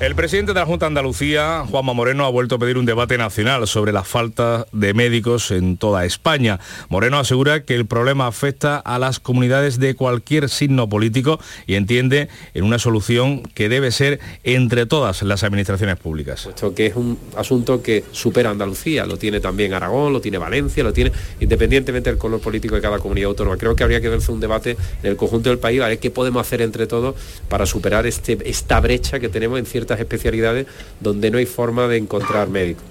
[0.00, 3.18] El presidente de la Junta de Andalucía, Juanma Moreno, ha vuelto a pedir un debate
[3.18, 6.58] nacional sobre la falta de médicos en toda España.
[6.88, 12.30] Moreno asegura que el problema afecta a las comunidades de cualquier signo político y entiende
[12.54, 16.44] en una solución que debe ser entre todas las administraciones públicas.
[16.44, 20.82] Puesto que es un asunto que supera Andalucía, lo tiene también Aragón, lo tiene Valencia,
[20.82, 23.58] lo tiene independientemente del color político de cada comunidad autónoma.
[23.58, 26.10] Creo que habría que hacer un debate en el conjunto del país a ver qué
[26.10, 27.16] podemos hacer entre todos
[27.50, 30.66] para superar este, esta brecha que tenemos en ciertas especialidades
[31.00, 32.84] donde no hay forma de encontrar médicos.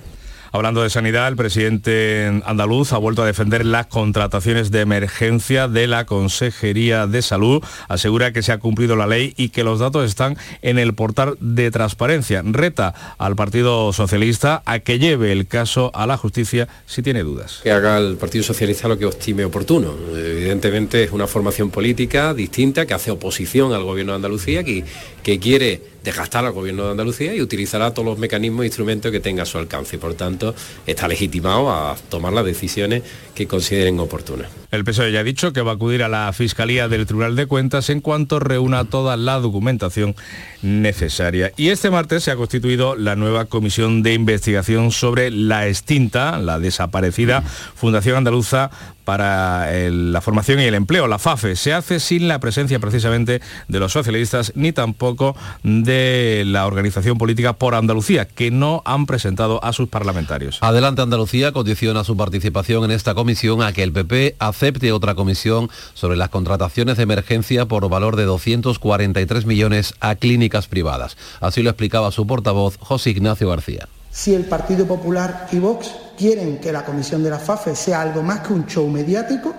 [0.51, 5.85] Hablando de sanidad, el presidente andaluz ha vuelto a defender las contrataciones de emergencia de
[5.85, 7.63] la Consejería de Salud.
[7.87, 11.37] Asegura que se ha cumplido la ley y que los datos están en el portal
[11.39, 12.41] de transparencia.
[12.43, 17.59] Reta al Partido Socialista a que lleve el caso a la justicia si tiene dudas.
[17.61, 19.93] Que haga el Partido Socialista lo que estime oportuno.
[20.15, 24.83] Evidentemente es una formación política distinta que hace oposición al gobierno de Andalucía, que,
[25.21, 29.19] que quiere desgastar al gobierno de Andalucía y utilizará todos los mecanismos e instrumentos que
[29.19, 29.95] tenga a su alcance.
[29.95, 33.03] Y por tanto, está legitimado a tomar las decisiones
[33.35, 34.49] que consideren oportunas.
[34.71, 37.47] El PSOE ya ha dicho que va a acudir a la Fiscalía del Tribunal de
[37.47, 40.15] Cuentas en cuanto reúna toda la documentación
[40.61, 41.51] necesaria.
[41.57, 46.59] Y este martes se ha constituido la nueva comisión de investigación sobre la extinta, la
[46.59, 48.69] desaparecida Fundación Andaluza
[49.09, 51.55] para la formación y el empleo, la FAFE.
[51.55, 57.53] Se hace sin la presencia precisamente de los socialistas ni tampoco de la organización política
[57.53, 60.59] por Andalucía, que no han presentado a sus parlamentarios.
[60.61, 65.71] Adelante Andalucía condiciona su participación en esta comisión a que el PP acepte otra comisión
[65.95, 71.17] sobre las contrataciones de emergencia por valor de 243 millones a clínicas privadas.
[71.41, 73.89] Así lo explicaba su portavoz José Ignacio García.
[74.11, 78.21] Si el Partido Popular y Vox quieren que la comisión de la FAFE sea algo
[78.21, 79.53] más que un show mediático,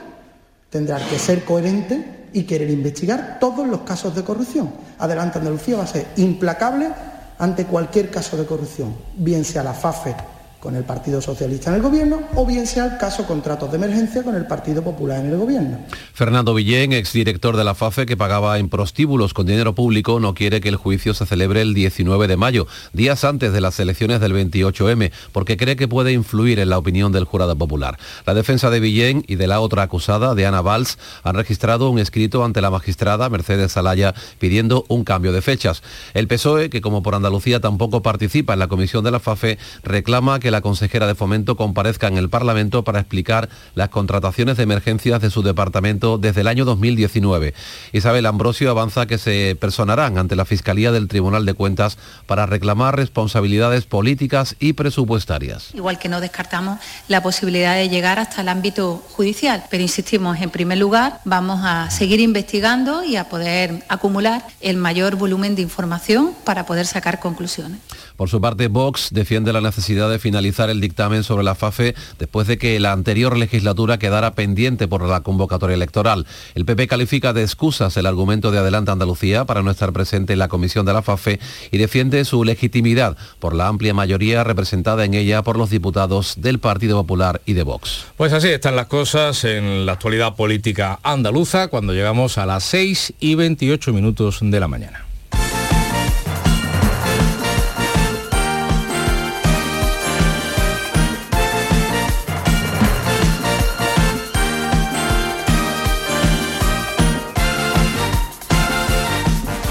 [0.68, 1.98] tendrán que ser coherentes
[2.34, 4.70] y querer investigar todos los casos de corrupción.
[4.98, 6.90] Adelante Andalucía va a ser implacable
[7.38, 10.14] ante cualquier caso de corrupción, bien sea la FAFE
[10.60, 14.22] con el Partido Socialista en el Gobierno o bien sea el caso contratos de emergencia
[14.22, 15.78] con el Partido Popular en el Gobierno.
[16.12, 20.60] Fernando Villén, exdirector de la FAFE que pagaba en prostíbulos con dinero público, no quiere
[20.60, 24.34] que el juicio se celebre el 19 de mayo, días antes de las elecciones del
[24.34, 27.98] 28M, porque cree que puede influir en la opinión del jurado popular.
[28.26, 31.98] La defensa de Villén y de la otra acusada, de Ana Valls, han registrado un
[31.98, 35.82] escrito ante la magistrada Mercedes Salaya pidiendo un cambio de fechas.
[36.12, 40.38] El PSOE, que como por Andalucía tampoco participa en la comisión de la FAFE, reclama
[40.38, 45.20] que la consejera de Fomento comparezca en el Parlamento para explicar las contrataciones de emergencias
[45.20, 47.54] de su departamento desde el año 2019.
[47.92, 52.96] Isabel Ambrosio avanza que se personarán ante la Fiscalía del Tribunal de Cuentas para reclamar
[52.96, 55.74] responsabilidades políticas y presupuestarias.
[55.74, 60.50] Igual que no descartamos la posibilidad de llegar hasta el ámbito judicial, pero insistimos, en
[60.50, 66.32] primer lugar, vamos a seguir investigando y a poder acumular el mayor volumen de información
[66.44, 67.78] para poder sacar conclusiones.
[68.16, 72.46] Por su parte, Vox defiende la necesidad de finalizar el dictamen sobre la FAFE después
[72.46, 76.26] de que la anterior legislatura quedara pendiente por la convocatoria electoral.
[76.54, 80.38] El PP califica de excusas el argumento de Adelante Andalucía para no estar presente en
[80.38, 81.38] la comisión de la FAFE
[81.70, 86.58] y defiende su legitimidad por la amplia mayoría representada en ella por los diputados del
[86.58, 88.06] Partido Popular y de Vox.
[88.16, 93.14] Pues así están las cosas en la actualidad política andaluza cuando llegamos a las 6
[93.20, 95.09] y 28 minutos de la mañana.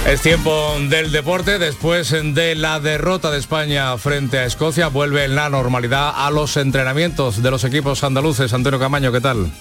[0.10, 1.60] Es tiempo del deporte.
[1.60, 7.43] Después de la derrota de España frente a Escocia, vuelve la normalidad a los entrenamientos
[7.43, 8.52] de los equipos andaluces.
[8.52, 9.52] Antonio Camaño, ¿qué tal?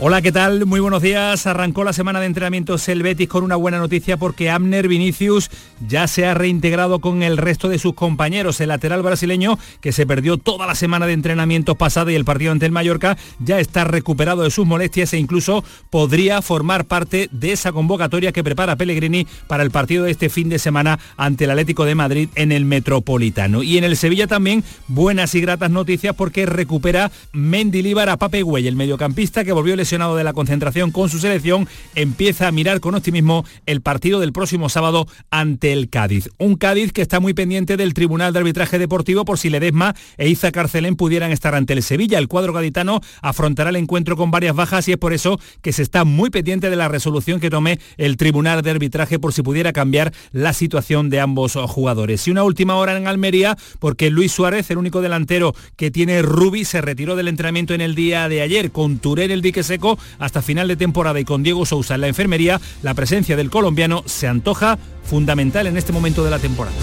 [0.00, 0.64] Hola, ¿qué tal?
[0.64, 1.48] Muy buenos días.
[1.48, 5.50] Arrancó la semana de entrenamientos el Betis con una buena noticia porque Amner Vinicius
[5.88, 8.60] ya se ha reintegrado con el resto de sus compañeros.
[8.60, 12.52] El lateral brasileño, que se perdió toda la semana de entrenamientos pasada y el partido
[12.52, 17.50] ante el Mallorca, ya está recuperado de sus molestias e incluso podría formar parte de
[17.50, 21.50] esa convocatoria que prepara Pellegrini para el partido de este fin de semana ante el
[21.50, 23.64] Atlético de Madrid en el Metropolitano.
[23.64, 28.68] Y en el Sevilla también buenas y gratas noticias porque recupera Mendilíbar a Pape Güey,
[28.68, 33.46] el mediocampista que volvió de la concentración con su selección, empieza a mirar con optimismo
[33.64, 36.28] el partido del próximo sábado ante el Cádiz.
[36.36, 40.28] Un Cádiz que está muy pendiente del Tribunal de Arbitraje Deportivo por si Ledesma e
[40.28, 42.18] Iza Carcelén pudieran estar ante el Sevilla.
[42.18, 45.82] El cuadro gaditano afrontará el encuentro con varias bajas y es por eso que se
[45.82, 49.72] está muy pendiente de la resolución que tome el Tribunal de Arbitraje por si pudiera
[49.72, 52.28] cambiar la situación de ambos jugadores.
[52.28, 56.66] Y una última hora en Almería porque Luis Suárez, el único delantero que tiene Rubi,
[56.66, 59.77] se retiró del entrenamiento en el día de ayer con Turén el dique seco
[60.18, 64.02] hasta final de temporada y con Diego Sousa en la enfermería, la presencia del colombiano
[64.06, 66.76] se antoja fundamental en este momento de la temporada.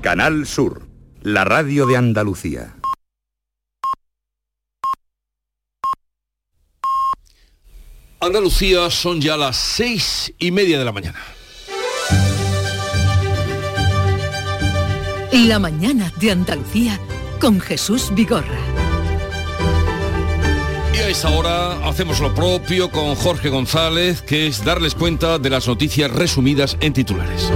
[0.00, 0.88] Canal Sur,
[1.20, 2.76] la radio de Andalucía.
[8.20, 11.18] Andalucía son ya las seis y media de la mañana.
[15.32, 16.98] La mañana de Andalucía
[17.38, 18.58] con Jesús Vigorra.
[20.94, 25.50] Y a esta hora hacemos lo propio con Jorge González, que es darles cuenta de
[25.50, 27.50] las noticias resumidas en titulares.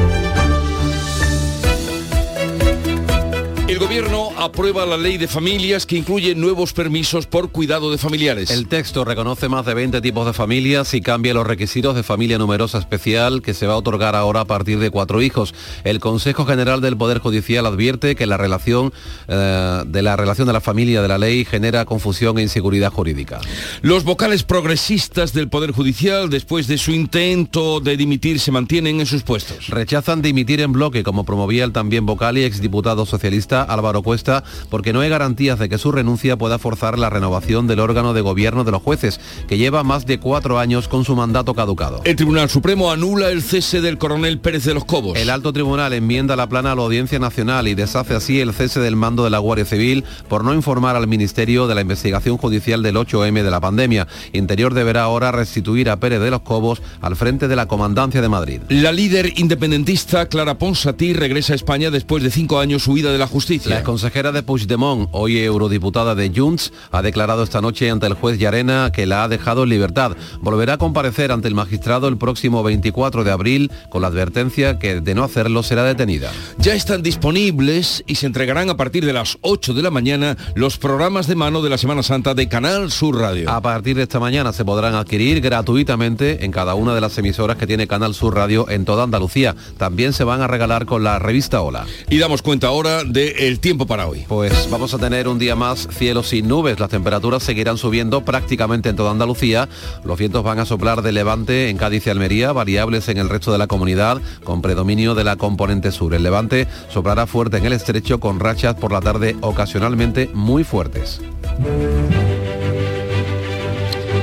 [3.68, 8.50] El gobierno aprueba la ley de familias que incluye nuevos permisos por cuidado de familiares.
[8.50, 12.38] El texto reconoce más de 20 tipos de familias y cambia los requisitos de familia
[12.38, 15.54] numerosa especial que se va a otorgar ahora a partir de cuatro hijos.
[15.84, 18.92] El Consejo General del Poder Judicial advierte que la relación
[19.28, 23.40] eh, de la relación de la familia de la ley genera confusión e inseguridad jurídica.
[23.80, 29.06] Los vocales progresistas del Poder Judicial, después de su intento de dimitir, se mantienen en
[29.06, 29.68] sus puestos.
[29.68, 34.31] Rechazan dimitir en bloque, como promovía el también vocal y exdiputado socialista Álvaro Cuesta,
[34.70, 38.20] porque no hay garantías de que su renuncia pueda forzar la renovación del órgano de
[38.20, 42.00] gobierno de los jueces, que lleva más de cuatro años con su mandato caducado.
[42.04, 45.18] El Tribunal Supremo anula el cese del coronel Pérez de los Cobos.
[45.18, 48.80] El alto tribunal enmienda la plana a la Audiencia Nacional y deshace así el cese
[48.80, 52.82] del mando de la Guardia Civil por no informar al Ministerio de la investigación judicial
[52.82, 54.06] del 8M de la pandemia.
[54.32, 58.28] Interior deberá ahora restituir a Pérez de los Cobos al frente de la Comandancia de
[58.28, 58.60] Madrid.
[58.68, 63.26] La líder independentista Clara Ponsatí regresa a España después de cinco años huida de la
[63.26, 63.74] justicia.
[63.74, 68.38] La consejera de Puigdemont, hoy eurodiputada de Junts, ha declarado esta noche ante el juez
[68.38, 70.16] Llarena que la ha dejado en libertad.
[70.40, 75.00] Volverá a comparecer ante el magistrado el próximo 24 de abril con la advertencia que
[75.00, 76.30] de no hacerlo será detenida.
[76.58, 80.78] Ya están disponibles y se entregarán a partir de las 8 de la mañana los
[80.78, 83.50] programas de mano de la Semana Santa de Canal Sur Radio.
[83.50, 87.56] A partir de esta mañana se podrán adquirir gratuitamente en cada una de las emisoras
[87.56, 89.56] que tiene Canal Sur Radio en toda Andalucía.
[89.78, 91.86] También se van a regalar con la revista Hola.
[92.10, 94.11] Y damos cuenta ahora de el tiempo para hoy.
[94.28, 96.78] Pues vamos a tener un día más cielo sin nubes.
[96.80, 99.68] Las temperaturas seguirán subiendo prácticamente en toda Andalucía.
[100.04, 103.52] Los vientos van a soplar de levante en Cádiz y Almería, variables en el resto
[103.52, 106.14] de la comunidad, con predominio de la componente sur.
[106.14, 111.20] El levante soplará fuerte en el estrecho con rachas por la tarde ocasionalmente muy fuertes.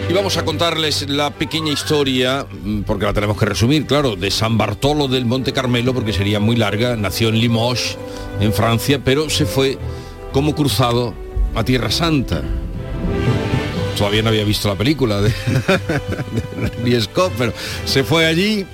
[0.09, 4.31] Y vamos a contarles la pequeña historia, mm, porque la tenemos que resumir, claro, de
[4.31, 6.95] San Bartolo del Monte Carmelo, porque sería muy larga.
[6.95, 7.95] Nació en Limoges,
[8.39, 9.77] en Francia, pero se fue
[10.31, 11.13] como cruzado
[11.53, 12.41] a Tierra Santa.
[13.95, 15.29] Todavía no había visto la película de,
[16.83, 17.53] de pero
[17.85, 18.65] se fue allí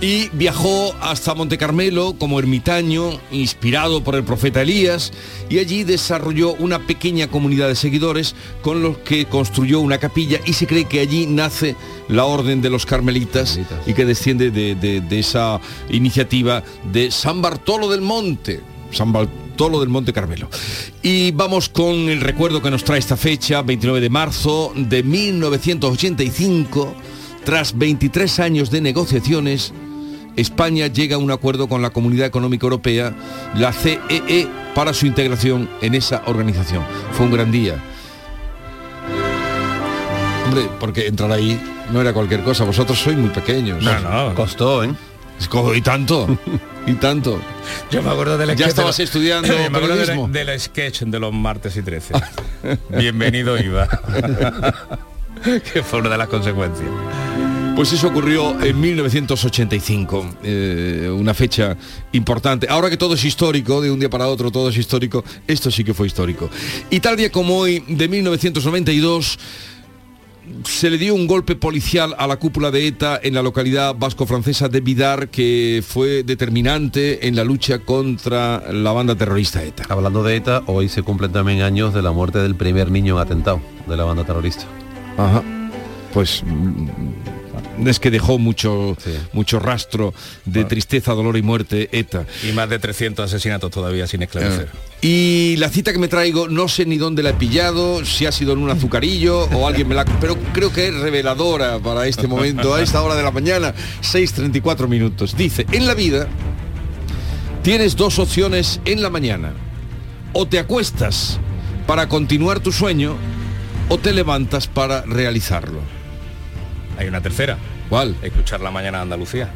[0.00, 5.10] y viajó hasta Monte Carmelo como ermitaño, inspirado por el profeta Elías,
[5.48, 10.52] y allí desarrolló una pequeña comunidad de seguidores con los que construyó una capilla y
[10.52, 11.76] se cree que allí nace
[12.08, 17.40] la orden de los carmelitas y que desciende de, de- de esa iniciativa de San
[17.40, 18.60] Bartolo del Monte.
[18.92, 20.48] San Bartolo del Monte Carmelo.
[21.02, 26.94] Y vamos con el recuerdo que nos trae esta fecha, 29 de marzo de 1985.
[27.44, 29.72] Tras 23 años de negociaciones,
[30.36, 33.12] España llega a un acuerdo con la Comunidad Económica Europea,
[33.56, 36.84] la CEE, para su integración en esa organización.
[37.12, 37.76] Fue un gran día.
[40.46, 41.60] Hombre, porque entrar ahí
[41.92, 42.64] no era cualquier cosa.
[42.64, 43.82] Vosotros sois muy pequeños.
[43.82, 44.34] No, no.
[44.34, 44.90] Costó, ¿eh?
[45.74, 46.26] Y tanto.
[46.86, 47.40] y tanto.
[47.90, 50.28] Yo me acuerdo de la Ya estabas estudiando me acuerdo de la- periodismo.
[50.28, 52.14] del sketch de los martes y 13.
[52.90, 53.86] Bienvenido Iba.
[55.72, 56.88] que fue una de las consecuencias.
[57.76, 61.76] Pues eso ocurrió en 1985, eh, una fecha
[62.12, 62.66] importante.
[62.70, 65.84] Ahora que todo es histórico, de un día para otro todo es histórico, esto sí
[65.84, 66.48] que fue histórico.
[66.88, 69.38] Y tal día como hoy, de 1992,
[70.64, 74.70] se le dio un golpe policial a la cúpula de ETA en la localidad vasco-francesa
[74.70, 79.84] de Vidar que fue determinante en la lucha contra la banda terrorista ETA.
[79.90, 83.60] Hablando de ETA, hoy se cumplen también años de la muerte del primer niño atentado
[83.86, 84.64] de la banda terrorista.
[85.18, 85.42] Ajá.
[86.14, 86.42] Pues
[87.84, 88.96] es que dejó mucho,
[89.32, 92.26] mucho rastro de tristeza, dolor y muerte ETA.
[92.48, 94.68] Y más de 300 asesinatos todavía sin esclarecer.
[95.02, 98.32] Y la cita que me traigo, no sé ni dónde la he pillado, si ha
[98.32, 100.04] sido en un azucarillo o alguien me la...
[100.04, 104.88] Pero creo que es reveladora para este momento, a esta hora de la mañana, 6.34
[104.88, 105.36] minutos.
[105.36, 106.28] Dice, en la vida
[107.62, 109.52] tienes dos opciones en la mañana.
[110.32, 111.38] O te acuestas
[111.86, 113.16] para continuar tu sueño
[113.88, 115.95] o te levantas para realizarlo.
[116.96, 117.58] Hay una tercera.
[117.88, 118.16] ¿Cuál?
[118.22, 119.50] Escuchar la mañana de Andalucía.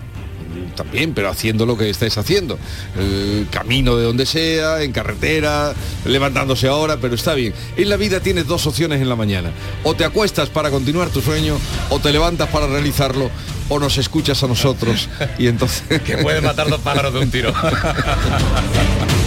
[0.75, 2.59] También, pero haciendo lo que estáis haciendo.
[2.99, 5.75] Eh, camino de donde sea, en carretera,
[6.05, 7.55] levantándose ahora, pero está bien.
[7.77, 9.51] En la vida tienes dos opciones en la mañana.
[9.85, 11.57] O te acuestas para continuar tu sueño,
[11.91, 13.31] o te levantas para realizarlo,
[13.69, 15.09] o nos escuchas a nosotros.
[15.39, 16.03] y entonces...
[16.05, 17.53] que puede matar dos pájaros de un tiro.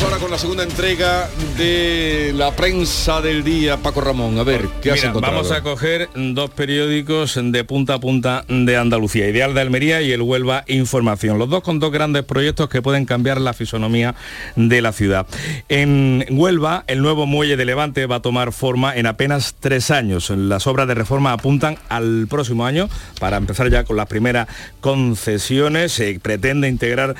[0.00, 1.28] Vamos ahora con la segunda entrega
[1.58, 4.38] de la prensa del día, Paco Ramón.
[4.38, 5.36] A ver, ¿qué has Mira, encontrado?
[5.36, 10.10] vamos a coger dos periódicos de punta a punta de Andalucía, Ideal de Almería y
[10.12, 11.38] el Huelva Información.
[11.38, 14.14] Los dos con dos grandes proyectos que pueden cambiar la fisonomía
[14.56, 15.26] de la ciudad.
[15.68, 20.30] En Huelva, el nuevo muelle de Levante va a tomar forma en apenas tres años.
[20.30, 22.88] Las obras de reforma apuntan al próximo año
[23.18, 24.48] para empezar ya con las primeras
[24.80, 25.92] concesiones.
[25.92, 27.16] Se pretende integrar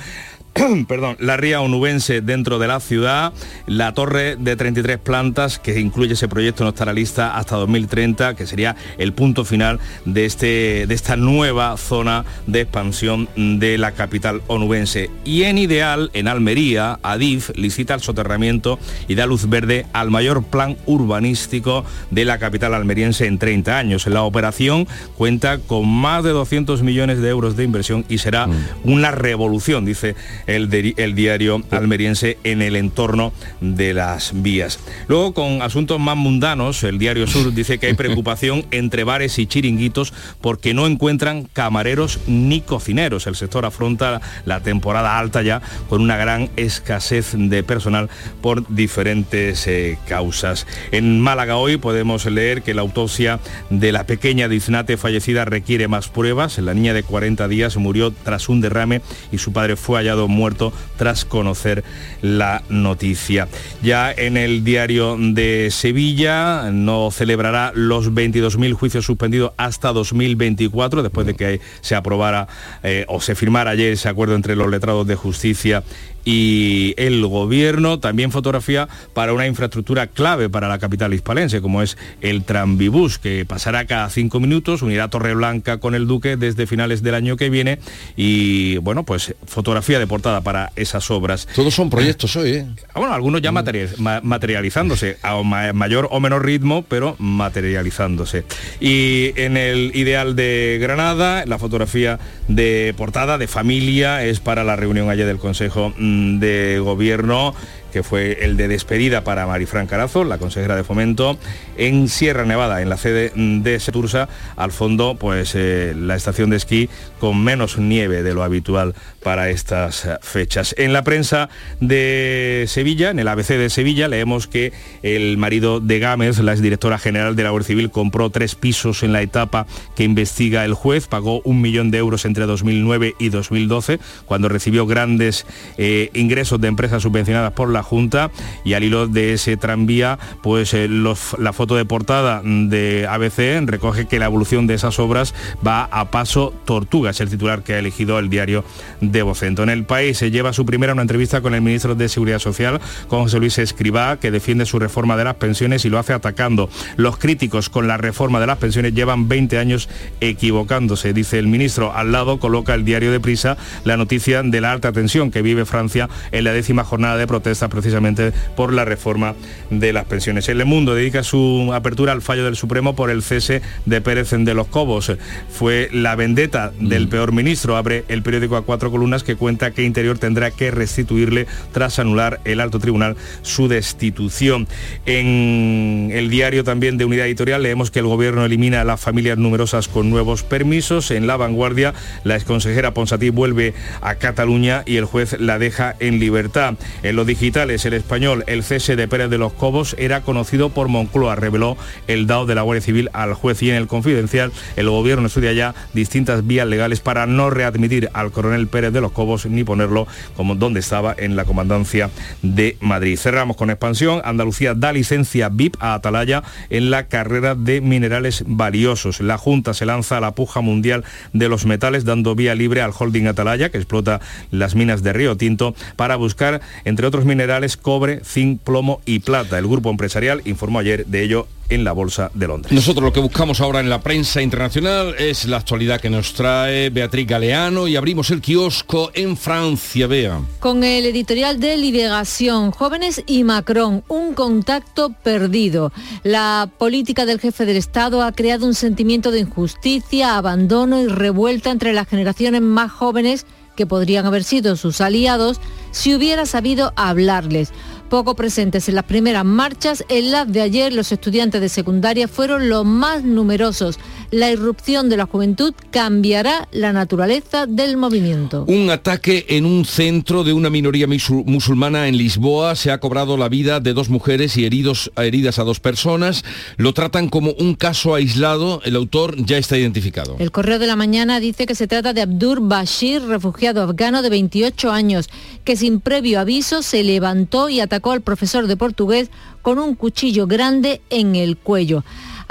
[0.88, 3.32] perdón, la ría onubense dentro de la ciudad,
[3.66, 8.46] la torre de 33 plantas que incluye ese proyecto no estará lista hasta 2030, que
[8.46, 14.42] sería el punto final de, este, de esta nueva zona de expansión de la capital
[14.48, 15.10] onubense.
[15.24, 18.78] Y en ideal, en Almería, Adif licita el soterramiento
[19.08, 24.06] y da luz verde al mayor plan urbanístico de la capital almeriense en 30 años.
[24.06, 24.86] La operación
[25.16, 28.48] cuenta con más de 200 millones de euros de inversión y será
[28.84, 30.16] una revolución, dice
[30.46, 34.78] el, di- el diario almeriense en el entorno de las vías.
[35.08, 39.46] Luego, con asuntos más mundanos, el diario Sur dice que hay preocupación entre bares y
[39.46, 43.26] chiringuitos porque no encuentran camareros ni cocineros.
[43.26, 48.08] El sector afronta la temporada alta ya con una gran escasez de personal
[48.40, 50.66] por diferentes eh, causas.
[50.92, 56.08] En Málaga hoy podemos leer que la autopsia de la pequeña Diznate fallecida requiere más
[56.08, 56.58] pruebas.
[56.58, 59.00] La niña de 40 días murió tras un derrame
[59.32, 61.84] y su padre fue hallado muerto tras conocer
[62.22, 63.48] la noticia.
[63.82, 71.26] Ya en el diario de Sevilla no celebrará los 22.000 juicios suspendidos hasta 2024, después
[71.26, 72.48] de que se aprobara
[72.82, 75.82] eh, o se firmara ayer ese acuerdo entre los letrados de justicia
[76.24, 81.96] y el gobierno también fotografía para una infraestructura clave para la capital hispalense como es
[82.20, 87.14] el Tranvibús que pasará cada cinco minutos unirá Torreblanca con el Duque desde finales del
[87.14, 87.78] año que viene
[88.16, 91.46] y bueno pues fotografía de para esas obras.
[91.54, 92.66] Todos son proyectos hoy ¿eh?
[92.94, 93.52] bueno algunos ya
[93.98, 98.44] ma- materializándose a ma- mayor o menor ritmo pero materializándose.
[98.80, 102.18] Y en el ideal de Granada la fotografía
[102.48, 107.54] de portada de familia es para la reunión ayer del Consejo mm, de Gobierno
[107.90, 111.38] que fue el de despedida para Marifran Carazo, la consejera de Fomento,
[111.76, 116.56] en Sierra Nevada, en la sede de Setursa, al fondo, pues eh, la estación de
[116.56, 116.88] esquí
[117.18, 120.74] con menos nieve de lo habitual para estas fechas.
[120.78, 121.48] En la prensa
[121.80, 124.72] de Sevilla, en el ABC de Sevilla, leemos que
[125.02, 129.12] el marido de Gámez, la exdirectora general de la Guardia Civil, compró tres pisos en
[129.12, 134.00] la etapa que investiga el juez, pagó un millón de euros entre 2009 y 2012,
[134.26, 138.30] cuando recibió grandes eh, ingresos de empresas subvencionadas por la Junta
[138.64, 143.60] y al hilo de ese tranvía, pues eh, los- la foto de portada de ABC
[143.66, 145.34] recoge que la evolución de esas obras
[145.66, 148.64] va a paso tortuga, es el titular que ha elegido el diario
[149.00, 149.62] de Vocento.
[149.62, 152.80] En el país se lleva su primera una entrevista con el ministro de Seguridad Social,
[153.08, 156.68] con José Luis Escribá, que defiende su reforma de las pensiones y lo hace atacando.
[156.96, 159.88] Los críticos con la reforma de las pensiones llevan 20 años
[160.20, 161.92] equivocándose, dice el ministro.
[161.94, 165.64] Al lado coloca el diario de Prisa la noticia de la alta tensión que vive
[165.64, 169.34] Francia en la décima jornada de protesta precisamente por la reforma
[169.70, 170.48] de las pensiones.
[170.48, 174.54] El Mundo dedica su apertura al fallo del Supremo por el cese de Pérez de
[174.54, 175.12] los Cobos.
[175.48, 177.76] Fue la vendetta del peor ministro.
[177.76, 182.40] Abre el periódico a cuatro columnas que cuenta que Interior tendrá que restituirle tras anular
[182.44, 184.68] el alto tribunal su destitución.
[185.06, 189.38] En el diario también de Unidad Editorial leemos que el gobierno elimina a las familias
[189.38, 191.10] numerosas con nuevos permisos.
[191.10, 191.94] En la vanguardia,
[192.24, 196.74] la exconsejera Ponsatí vuelve a Cataluña y el juez la deja en libertad.
[197.02, 197.26] En los
[197.68, 202.26] el español, el cese de Pérez de los Cobos era conocido por Moncloa, reveló el
[202.26, 205.74] DAO de la Guardia Civil al juez y en el confidencial el gobierno estudia ya
[205.92, 210.06] distintas vías legales para no readmitir al coronel Pérez de los Cobos ni ponerlo
[210.36, 212.08] como donde estaba en la comandancia
[212.40, 213.18] de Madrid.
[213.18, 214.22] Cerramos con expansión.
[214.24, 219.20] Andalucía da licencia VIP a Atalaya en la carrera de minerales valiosos.
[219.20, 221.04] La Junta se lanza a la puja mundial
[221.34, 225.36] de los metales dando vía libre al holding Atalaya que explota las minas de Río
[225.36, 227.49] Tinto para buscar entre otros minerales
[227.80, 229.58] cobre, zinc, plomo y plata.
[229.58, 232.72] El grupo empresarial informó ayer de ello en la Bolsa de Londres.
[232.72, 236.90] Nosotros lo que buscamos ahora en la prensa internacional es la actualidad que nos trae
[236.90, 240.40] Beatriz Galeano y abrimos el kiosco en Francia, vea.
[240.58, 245.92] Con el editorial de Liberación, Jóvenes y Macron, un contacto perdido.
[246.24, 251.70] La política del jefe del Estado ha creado un sentimiento de injusticia, abandono y revuelta
[251.70, 253.46] entre las generaciones más jóvenes
[253.80, 255.58] que podrían haber sido sus aliados
[255.90, 257.72] si hubiera sabido hablarles
[258.10, 262.68] poco presentes en las primeras marchas, en las de ayer los estudiantes de secundaria fueron
[262.68, 263.98] los más numerosos.
[264.32, 268.64] La irrupción de la juventud cambiará la naturaleza del movimiento.
[268.68, 273.48] Un ataque en un centro de una minoría musulmana en Lisboa se ha cobrado la
[273.48, 276.44] vida de dos mujeres y heridos, heridas a dos personas.
[276.76, 278.80] Lo tratan como un caso aislado.
[278.84, 280.36] El autor ya está identificado.
[280.40, 284.30] El Correo de la Mañana dice que se trata de Abdur Bashir, refugiado afgano de
[284.30, 285.30] 28 años,
[285.64, 289.30] que sin previo aviso se levantó y atacó al profesor de portugués
[289.60, 292.02] con un cuchillo grande en el cuello.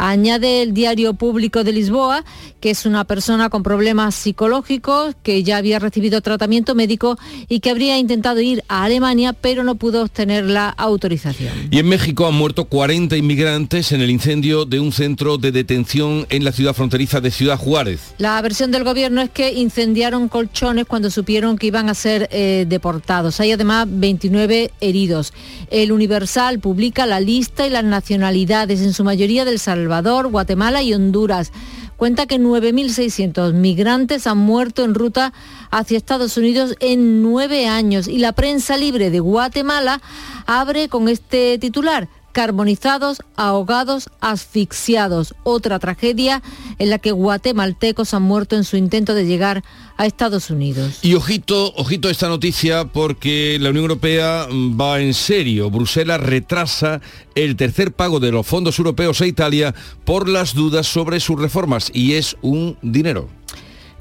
[0.02, 2.24] Añade el Diario Público de Lisboa
[2.60, 7.70] que es una persona con problemas psicológicos, que ya había recibido tratamiento médico y que
[7.70, 11.54] habría intentado ir a Alemania, pero no pudo obtener la autorización.
[11.72, 16.26] Y en México han muerto 40 inmigrantes en el incendio de un centro de detención
[16.30, 18.14] en la ciudad fronteriza de Ciudad Juárez.
[18.18, 22.66] La versión del gobierno es que incendiaron colchones cuando supieron que iban a ser eh,
[22.68, 23.40] deportados.
[23.40, 25.34] Hay además 29 heridos.
[25.72, 29.89] El Universal publica la lista y las nacionalidades, en su mayoría del Salvador,
[30.30, 31.52] Guatemala y Honduras.
[31.98, 35.34] Cuenta que 9.600 migrantes han muerto en ruta
[35.70, 40.02] hacia Estados Unidos en nueve años y la prensa libre de Guatemala
[40.46, 42.08] abre con este titular
[42.40, 45.36] carbonizados, ahogados, asfixiados.
[45.44, 46.42] Otra tragedia
[46.78, 49.62] en la que guatemaltecos han muerto en su intento de llegar
[49.98, 51.00] a Estados Unidos.
[51.02, 55.70] Y ojito, ojito esta noticia porque la Unión Europea va en serio.
[55.70, 57.02] Bruselas retrasa
[57.36, 59.76] el tercer pago de los fondos europeos a Italia
[60.06, 63.28] por las dudas sobre sus reformas y es un dinero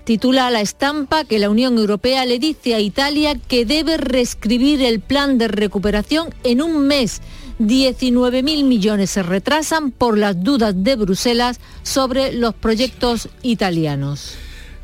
[0.04, 5.00] titula La estampa que la Unión Europea le dice a Italia que debe reescribir el
[5.00, 7.20] plan de recuperación en un mes
[7.58, 14.36] 19.000 millones se retrasan por las dudas de Bruselas sobre los proyectos italianos.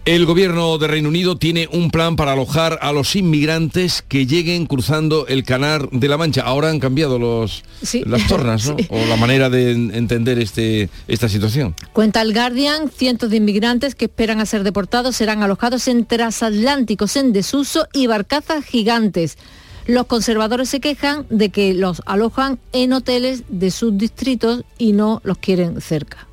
[0.04, 4.66] El gobierno de Reino Unido tiene un plan para alojar a los inmigrantes que lleguen
[4.66, 6.42] cruzando el canal de la Mancha.
[6.42, 7.64] Ahora han cambiado los,
[8.04, 8.76] las tornas, ¿no?
[8.90, 11.74] O la manera de entender este, esta situación.
[11.94, 17.16] Cuenta el Guardian, cientos de inmigrantes que esperan a ser deportados serán alojados en transatlánticos
[17.16, 19.38] en desuso y barcazas gigantes.
[19.86, 25.20] Los conservadores se quejan de que los alojan en hoteles de sus distritos y no
[25.24, 26.26] los quieren cerca.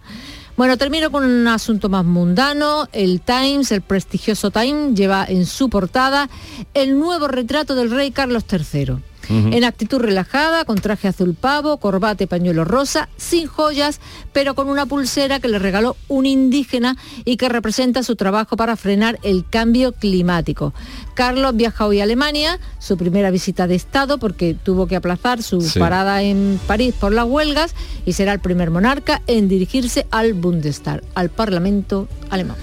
[0.56, 2.88] Bueno, termino con un asunto más mundano.
[2.94, 6.30] El Times, el prestigioso Times, lleva en su portada
[6.74, 12.28] el nuevo retrato del rey Carlos III en actitud relajada, con traje azul pavo, corbate,
[12.28, 14.00] pañuelo rosa, sin joyas,
[14.34, 18.76] pero con una pulsera que le regaló un indígena y que representa su trabajo para
[18.76, 20.74] frenar el cambio climático.
[21.14, 25.66] Carlos viaja hoy a Alemania, su primera visita de Estado, porque tuvo que aplazar su
[25.78, 31.02] parada en París por las huelgas, y será el primer monarca en dirigirse al Bundestag,
[31.16, 32.58] al Parlamento alemán.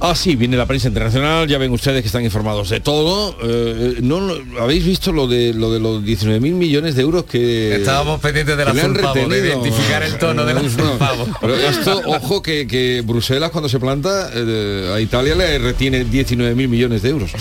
[0.00, 3.36] Ah, sí, viene la prensa internacional, ya ven ustedes que están informados de todo.
[3.42, 4.20] Eh, no,
[4.60, 7.76] ¿Habéis visto lo de lo de los 19 mil millones de euros que...
[7.76, 10.62] Estábamos pendientes de la pavo, de identificar el tono de la
[10.98, 11.26] pavo.
[11.40, 16.68] Pero esto, ojo que, Bruselas cuando se planta eh, a Italia le retiene 19 mil
[16.68, 17.32] millones de euros.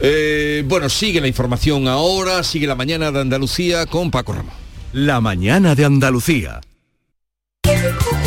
[0.00, 4.54] Eh, bueno, sigue la información ahora, sigue la mañana de Andalucía con Paco Ramos.
[4.92, 6.60] La mañana de Andalucía.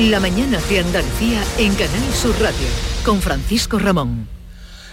[0.00, 2.68] La mañana de Andalucía en Canal Sur Radio
[3.04, 4.37] con Francisco Ramón.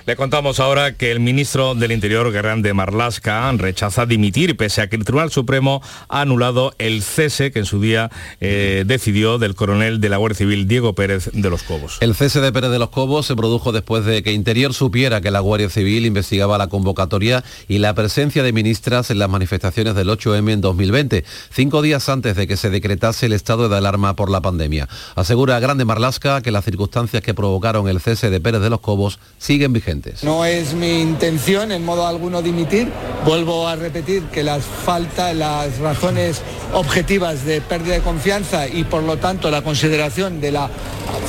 [0.07, 4.87] Le contamos ahora que el ministro del Interior, Guerrán de Marlasca, rechaza dimitir pese a
[4.87, 9.55] que el Tribunal Supremo ha anulado el cese que en su día eh, decidió del
[9.55, 11.97] coronel de la Guardia Civil, Diego Pérez de los Cobos.
[12.01, 15.31] El cese de Pérez de los Cobos se produjo después de que Interior supiera que
[15.31, 20.09] la Guardia Civil investigaba la convocatoria y la presencia de ministras en las manifestaciones del
[20.09, 24.29] 8M en 2020, cinco días antes de que se decretase el estado de alarma por
[24.29, 24.87] la pandemia.
[25.15, 29.17] Asegura Grande Marlasca que las circunstancias que provocaron el cese de Pérez de los Cobos
[29.39, 29.94] siguen vigentes.
[30.23, 32.91] No es mi intención en modo alguno dimitir.
[33.25, 36.41] Vuelvo a repetir que las falta, las razones
[36.73, 40.69] objetivas de pérdida de confianza y por lo tanto la consideración de la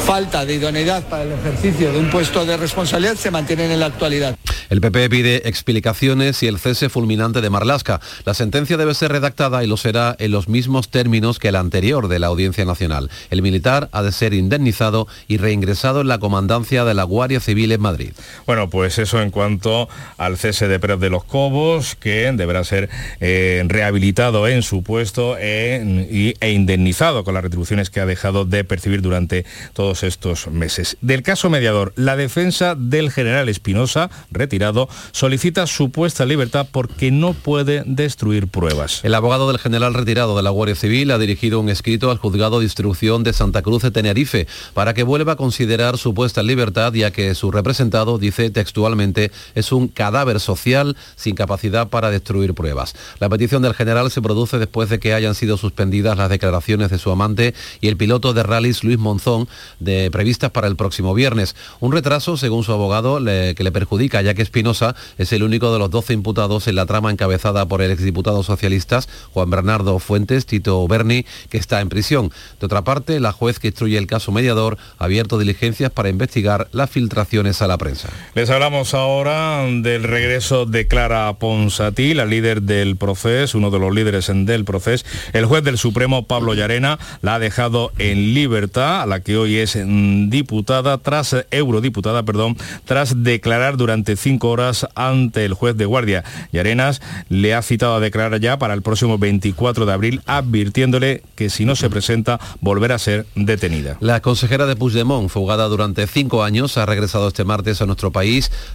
[0.04, 3.86] falta de idoneidad para el ejercicio de un puesto de responsabilidad se mantienen en la
[3.86, 4.36] actualidad.
[4.68, 8.00] El PP pide explicaciones y el cese fulminante de Marlasca.
[8.24, 12.08] La sentencia debe ser redactada y lo será en los mismos términos que la anterior
[12.08, 13.08] de la Audiencia Nacional.
[13.30, 17.70] El militar ha de ser indemnizado y reingresado en la comandancia de la Guardia Civil
[17.70, 18.12] en Madrid.
[18.44, 22.88] Bueno, pues eso en cuanto al cese de Pérez de los Cobos, que deberá ser
[23.20, 29.02] eh, rehabilitado en su puesto e indemnizado con las retribuciones que ha dejado de percibir
[29.02, 30.96] durante todos estos meses.
[31.00, 37.10] Del caso mediador, la defensa del general Espinosa, retirado, solicita su puesta en libertad porque
[37.10, 39.00] no puede destruir pruebas.
[39.04, 42.58] El abogado del general retirado de la Guardia Civil ha dirigido un escrito al juzgado
[42.58, 46.46] de instrucción de Santa Cruz de Tenerife para que vuelva a considerar su puesta en
[46.46, 52.54] libertad ya que su representado dice textualmente es un cadáver social sin capacidad para destruir
[52.54, 52.94] pruebas.
[53.18, 56.98] La petición del general se produce después de que hayan sido suspendidas las declaraciones de
[56.98, 59.48] su amante y el piloto de rallies Luis Monzón
[59.80, 61.56] de, previstas para el próximo viernes.
[61.80, 65.78] Un retraso, según su abogado, que le perjudica ya que Espinosa es el único de
[65.78, 70.86] los 12 imputados en la trama encabezada por el exdiputado socialistas Juan Bernardo Fuentes, Tito
[70.88, 72.30] Berni, que está en prisión.
[72.60, 76.68] De otra parte, la juez que instruye el caso mediador ha abierto diligencias para investigar
[76.72, 78.08] las filtraciones a la prensa.
[78.36, 83.94] Les hablamos ahora del regreso de Clara Ponsatí, la líder del proceso, uno de los
[83.94, 85.06] líderes del proceso.
[85.32, 89.56] El juez del Supremo, Pablo Llarena, la ha dejado en libertad, a la que hoy
[89.56, 95.86] es mm, diputada, tras, eurodiputada, perdón, tras declarar durante cinco horas ante el juez de
[95.86, 96.22] guardia.
[96.52, 101.48] Llarenas le ha citado a declarar ya para el próximo 24 de abril, advirtiéndole que
[101.48, 103.96] si no se presenta, volverá a ser detenida.
[104.00, 108.25] La consejera de Puigdemont, fugada durante cinco años, ha regresado este martes a nuestro país.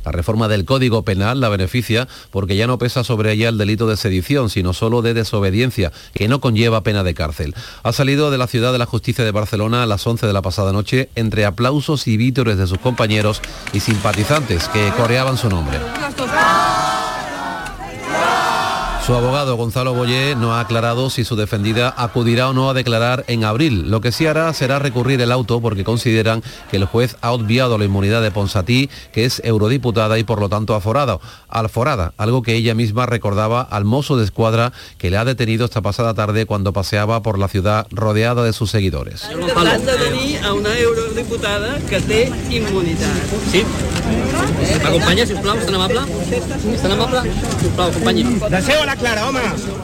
[0.05, 3.85] La reforma del Código Penal la beneficia porque ya no pesa sobre ella el delito
[3.85, 7.53] de sedición, sino solo de desobediencia, que no conlleva pena de cárcel.
[7.83, 10.41] Ha salido de la ciudad de la justicia de Barcelona a las 11 de la
[10.41, 13.41] pasada noche entre aplausos y vítores de sus compañeros
[13.73, 15.79] y simpatizantes que coreaban su nombre.
[19.11, 23.25] Su abogado Gonzalo Boyé no ha aclarado si su defendida acudirá o no a declarar
[23.27, 23.91] en abril.
[23.91, 27.77] Lo que sí hará será recurrir el auto porque consideran que el juez ha obviado
[27.77, 32.55] la inmunidad de Ponsatí, que es eurodiputada y por lo tanto aforada, alforada, algo que
[32.55, 36.71] ella misma recordaba al mozo de escuadra que le ha detenido esta pasada tarde cuando
[36.71, 39.23] paseaba por la ciudad rodeada de sus seguidores.
[39.25, 42.31] Has de venir a una eurodiputada que té.
[43.51, 43.65] Sí.
[44.81, 46.01] M'acompanya, sisplau, és tan amable?
[48.49, 49.21] Deseo la clara.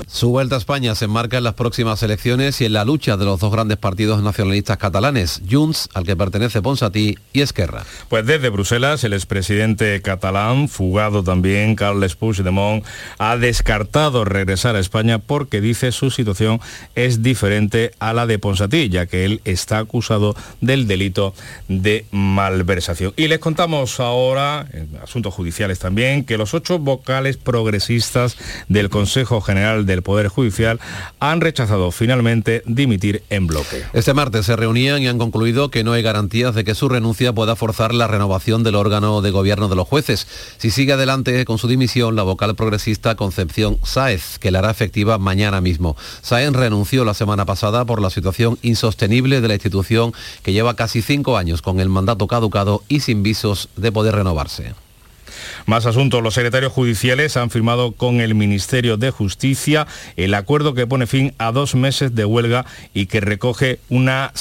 [0.07, 3.25] Su vuelta a España se enmarca en las próximas elecciones y en la lucha de
[3.25, 7.83] los dos grandes partidos nacionalistas catalanes, Junts, al que pertenece Ponsatí, y Esquerra.
[8.07, 12.85] Pues desde Bruselas, el expresidente catalán, fugado también, Carles Puigdemont,
[13.17, 16.61] ha descartado regresar a España porque dice su situación
[16.95, 21.33] es diferente a la de Ponsatí, ya que él está acusado del delito
[21.67, 23.13] de malversación.
[23.17, 29.41] Y les contamos ahora, en asuntos judiciales también, que los ocho vocales progresistas del Consejo
[29.41, 30.79] General del Poder Judicial
[31.19, 33.83] han rechazado finalmente dimitir en bloque.
[33.93, 37.33] Este martes se reunían y han concluido que no hay garantías de que su renuncia
[37.33, 40.27] pueda forzar la renovación del órgano de gobierno de los jueces.
[40.57, 45.17] Si sigue adelante con su dimisión, la vocal progresista Concepción Sáez, que la hará efectiva
[45.17, 45.95] mañana mismo.
[46.21, 50.13] Sáez renunció la semana pasada por la situación insostenible de la institución
[50.43, 54.73] que lleva casi cinco años con el mandato caducado y sin visos de poder renovarse.
[55.67, 56.23] Más asuntos.
[56.23, 61.33] Los secretarios judiciales han firmado con el Ministerio de Justicia el acuerdo que pone fin
[61.39, 64.31] a dos meses de huelga y que recoge una,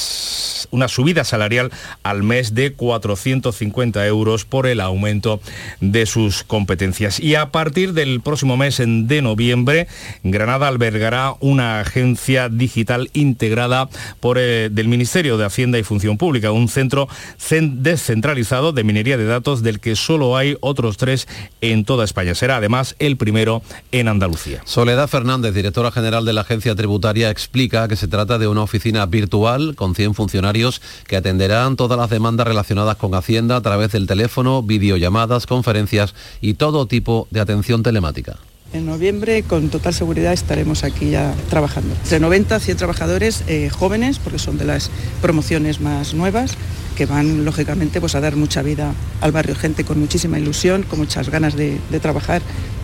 [0.70, 1.72] una subida salarial
[2.05, 5.41] al mes de 450 euros por el aumento
[5.81, 7.18] de sus competencias.
[7.18, 9.89] Y a partir del próximo mes de noviembre,
[10.22, 13.89] Granada albergará una agencia digital integrada
[14.20, 17.09] por, eh, del Ministerio de Hacienda y Función Pública, un centro
[17.51, 21.16] descentralizado de minería de datos del que solo hay otros tres
[21.61, 22.35] en toda España.
[22.35, 23.62] Será además el primero
[23.93, 24.62] en Andalucía.
[24.64, 29.07] Soledad Fernández, directora general de la Agencia Tributaria, explica que se trata de una oficina
[29.07, 34.07] virtual con 100 funcionarios que atenderán todas las demandas relacionadas con Hacienda a través del
[34.07, 38.37] teléfono, videollamadas, conferencias y todo tipo de atención telemática.
[38.73, 41.95] En noviembre, con total seguridad, estaremos aquí ya trabajando.
[42.11, 44.91] De 90 a 100 trabajadores eh, jóvenes, porque son de las
[45.23, 46.57] promociones más nuevas,
[46.97, 50.99] que van lógicamente pues, a dar mucha vida al barrio, gente con muchísima ilusión, con
[50.99, 52.43] muchas ganas de trabajar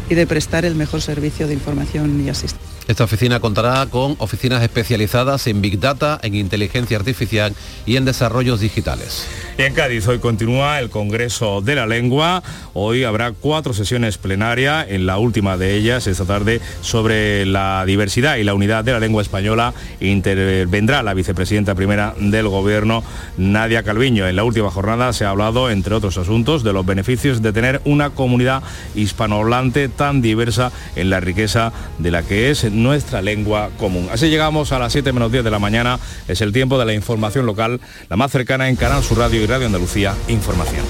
[0.08, 2.71] y de prestar el mejor servicio de información y asistencia.
[2.88, 7.54] Esta oficina contará con oficinas especializadas en Big Data, en inteligencia artificial
[7.86, 9.28] y en desarrollos digitales.
[9.56, 12.42] Y en Cádiz hoy continúa el Congreso de la Lengua.
[12.74, 18.36] Hoy habrá cuatro sesiones plenarias, en la última de ellas esta tarde sobre la diversidad
[18.36, 19.74] y la unidad de la lengua española.
[20.00, 23.04] Intervendrá la vicepresidenta primera del Gobierno,
[23.36, 24.26] Nadia Calviño.
[24.26, 27.80] En la última jornada se ha hablado, entre otros asuntos, de los beneficios de tener
[27.84, 28.62] una comunidad
[28.96, 34.08] hispanohablante tan diversa en la riqueza de la que es nuestra lengua común.
[34.10, 35.98] Así llegamos a las 7 menos 10 de la mañana.
[36.28, 39.46] Es el tiempo de la información local, la más cercana en Canal Sur Radio y
[39.46, 40.84] Radio Andalucía Información.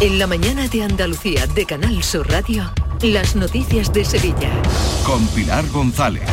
[0.00, 2.70] En la mañana de Andalucía de Canal Sur Radio,
[3.00, 4.50] las noticias de Sevilla.
[5.06, 6.28] Con Pilar González.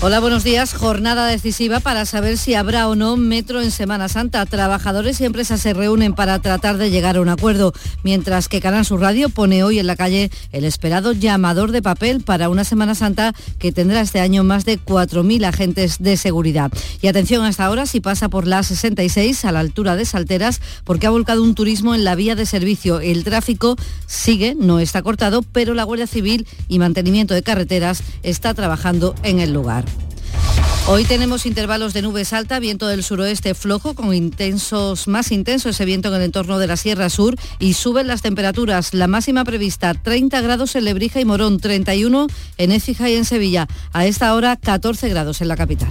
[0.00, 0.74] Hola, buenos días.
[0.74, 4.44] Jornada decisiva para saber si habrá o no metro en Semana Santa.
[4.44, 7.72] Trabajadores y empresas se reúnen para tratar de llegar a un acuerdo,
[8.02, 12.20] mientras que Canal Sur Radio pone hoy en la calle el esperado llamador de papel
[12.20, 16.70] para una Semana Santa que tendrá este año más de 4.000 agentes de seguridad.
[17.00, 21.06] Y atención hasta ahora si pasa por la 66 a la altura de Salteras porque
[21.06, 23.00] ha volcado un turismo en la vía de servicio.
[23.00, 23.76] El tráfico
[24.06, 29.40] sigue, no está cortado, pero la Guardia Civil y Mantenimiento de Carreteras está trabajando en
[29.40, 29.93] el lugar.
[30.86, 35.86] Hoy tenemos intervalos de nubes alta, viento del suroeste flojo con intensos, más intenso ese
[35.86, 38.92] viento en el entorno de la Sierra Sur y suben las temperaturas.
[38.92, 42.26] La máxima prevista 30 grados en Lebrija y Morón, 31
[42.58, 43.66] en Écija y en Sevilla.
[43.94, 45.90] A esta hora 14 grados en la capital.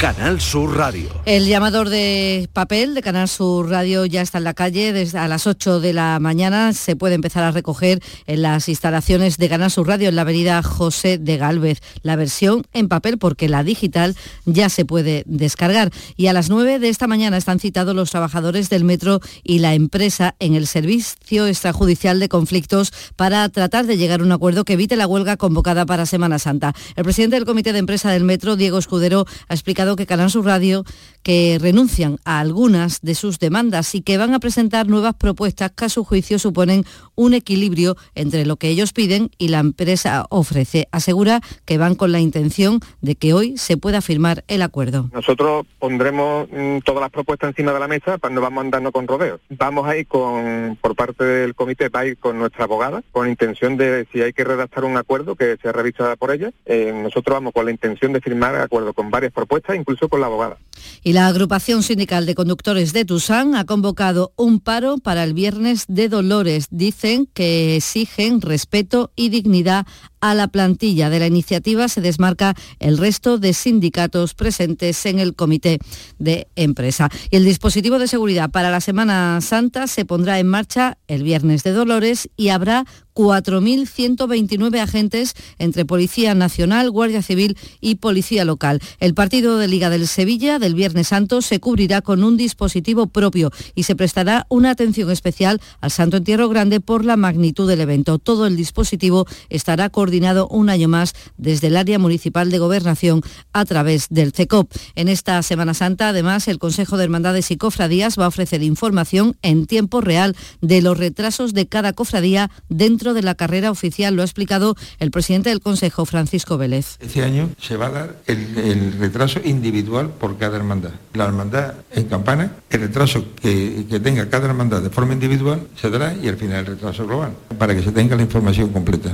[0.00, 1.10] Canal Sur Radio.
[1.26, 5.28] El llamador de papel de Canal Sur Radio ya está en la calle desde a
[5.28, 6.72] las 8 de la mañana.
[6.72, 10.62] Se puede empezar a recoger en las instalaciones de Canal Sur Radio en la avenida
[10.62, 11.82] José de Galvez.
[12.00, 15.90] La versión en papel porque la digital ya se puede descargar.
[16.16, 19.74] Y a las 9 de esta mañana están citados los trabajadores del metro y la
[19.74, 24.72] empresa en el servicio extrajudicial de conflictos para tratar de llegar a un acuerdo que
[24.72, 26.72] evite la huelga convocada para Semana Santa.
[26.96, 30.44] El presidente del comité de empresa del metro, Diego Escudero, ha explicado que Canal Sur
[30.44, 30.84] Radio
[31.22, 35.84] que renuncian a algunas de sus demandas y que van a presentar nuevas propuestas que
[35.84, 36.84] a su juicio suponen
[37.14, 40.88] un equilibrio entre lo que ellos piden y la empresa ofrece.
[40.92, 45.10] Asegura que van con la intención de que hoy se pueda firmar el acuerdo.
[45.12, 49.06] Nosotros pondremos mm, todas las propuestas encima de la mesa, para no vamos andando con
[49.06, 49.40] rodeos.
[49.50, 53.28] Vamos a ir con, por parte del comité, va a ir con nuestra abogada, con
[53.28, 56.50] intención de si hay que redactar un acuerdo que sea revisado por ella.
[56.64, 60.26] Eh, nosotros vamos con la intención de firmar acuerdo con varias propuestas, incluso con la
[60.26, 60.58] abogada.
[61.02, 65.84] Y la agrupación sindical de conductores de Tusán ha convocado un paro para el viernes
[65.88, 66.66] de Dolores.
[66.70, 69.86] Dicen que exigen respeto y dignidad
[70.20, 71.10] a la plantilla.
[71.10, 75.78] De la iniciativa se desmarca el resto de sindicatos presentes en el comité
[76.18, 77.08] de empresa.
[77.30, 81.62] Y el dispositivo de seguridad para la Semana Santa se pondrá en marcha el viernes
[81.62, 88.80] de Dolores y habrá 4.129 agentes entre Policía Nacional, Guardia Civil y Policía Local.
[88.98, 93.50] El partido de Liga del Sevilla del Viernes Santo se cubrirá con un dispositivo propio
[93.74, 98.18] y se prestará una atención especial al Santo Entierro Grande por la magnitud del evento.
[98.18, 103.64] Todo el dispositivo estará coordinado un año más desde el área municipal de gobernación a
[103.64, 104.70] través del CECOP.
[104.94, 109.36] En esta Semana Santa, además, el Consejo de Hermandades y Cofradías va a ofrecer información
[109.42, 114.22] en tiempo real de los retrasos de cada cofradía dentro de la carrera oficial, lo
[114.22, 116.96] ha explicado el presidente del Consejo, Francisco Vélez.
[117.00, 120.90] Este año se va a dar el, retraso individual por cada hermandad.
[121.14, 125.90] La hermandad en campana, el retraso que, que tenga cada hermandad de forma individual se
[125.90, 129.10] dará y al final el retraso global, para que se tenga la información completa.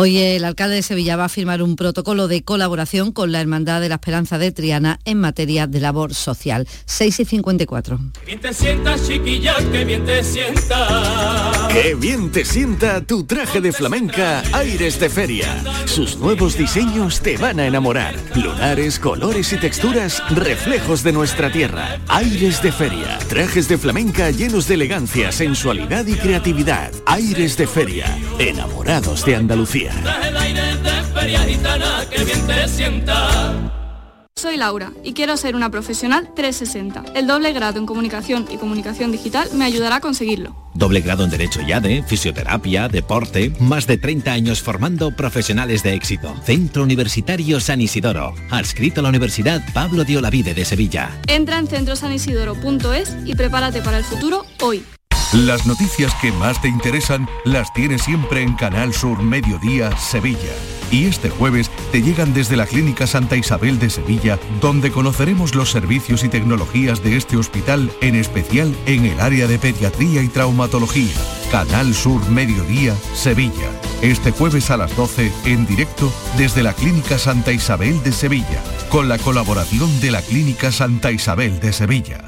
[0.00, 3.80] Hoy el alcalde de Sevilla va a firmar un protocolo de colaboración con la Hermandad
[3.80, 6.68] de la Esperanza de Triana en materia de labor social.
[6.84, 7.98] 6 y 54.
[8.24, 11.66] bien te sientas, chiquilla, que bien te sienta.
[11.72, 15.64] Qué bien te sienta tu traje de flamenca Aires de Feria.
[15.86, 18.14] Sus nuevos diseños te van a enamorar.
[18.36, 21.98] Lunares, colores y texturas, reflejos de nuestra tierra.
[22.06, 23.18] Aires de Feria.
[23.28, 26.92] Trajes de flamenca llenos de elegancia, sensualidad y creatividad.
[27.04, 28.16] Aires de Feria.
[28.38, 29.87] Enamorados de Andalucía.
[34.38, 37.12] Soy Laura y quiero ser una profesional 360.
[37.16, 40.54] El doble grado en comunicación y comunicación digital me ayudará a conseguirlo.
[40.74, 45.94] Doble grado en Derecho y ADE, Fisioterapia, Deporte, más de 30 años formando profesionales de
[45.94, 46.36] éxito.
[46.44, 51.10] Centro Universitario San Isidoro, adscrito a la Universidad Pablo de Olavide de Sevilla.
[51.26, 54.84] Entra en centrosanisidoro.es y prepárate para el futuro hoy.
[55.34, 60.54] Las noticias que más te interesan las tienes siempre en Canal Sur Mediodía Sevilla.
[60.90, 65.70] Y este jueves te llegan desde la Clínica Santa Isabel de Sevilla, donde conoceremos los
[65.70, 71.12] servicios y tecnologías de este hospital, en especial en el área de pediatría y traumatología.
[71.52, 73.68] Canal Sur Mediodía Sevilla.
[74.00, 79.10] Este jueves a las 12 en directo desde la Clínica Santa Isabel de Sevilla, con
[79.10, 82.27] la colaboración de la Clínica Santa Isabel de Sevilla.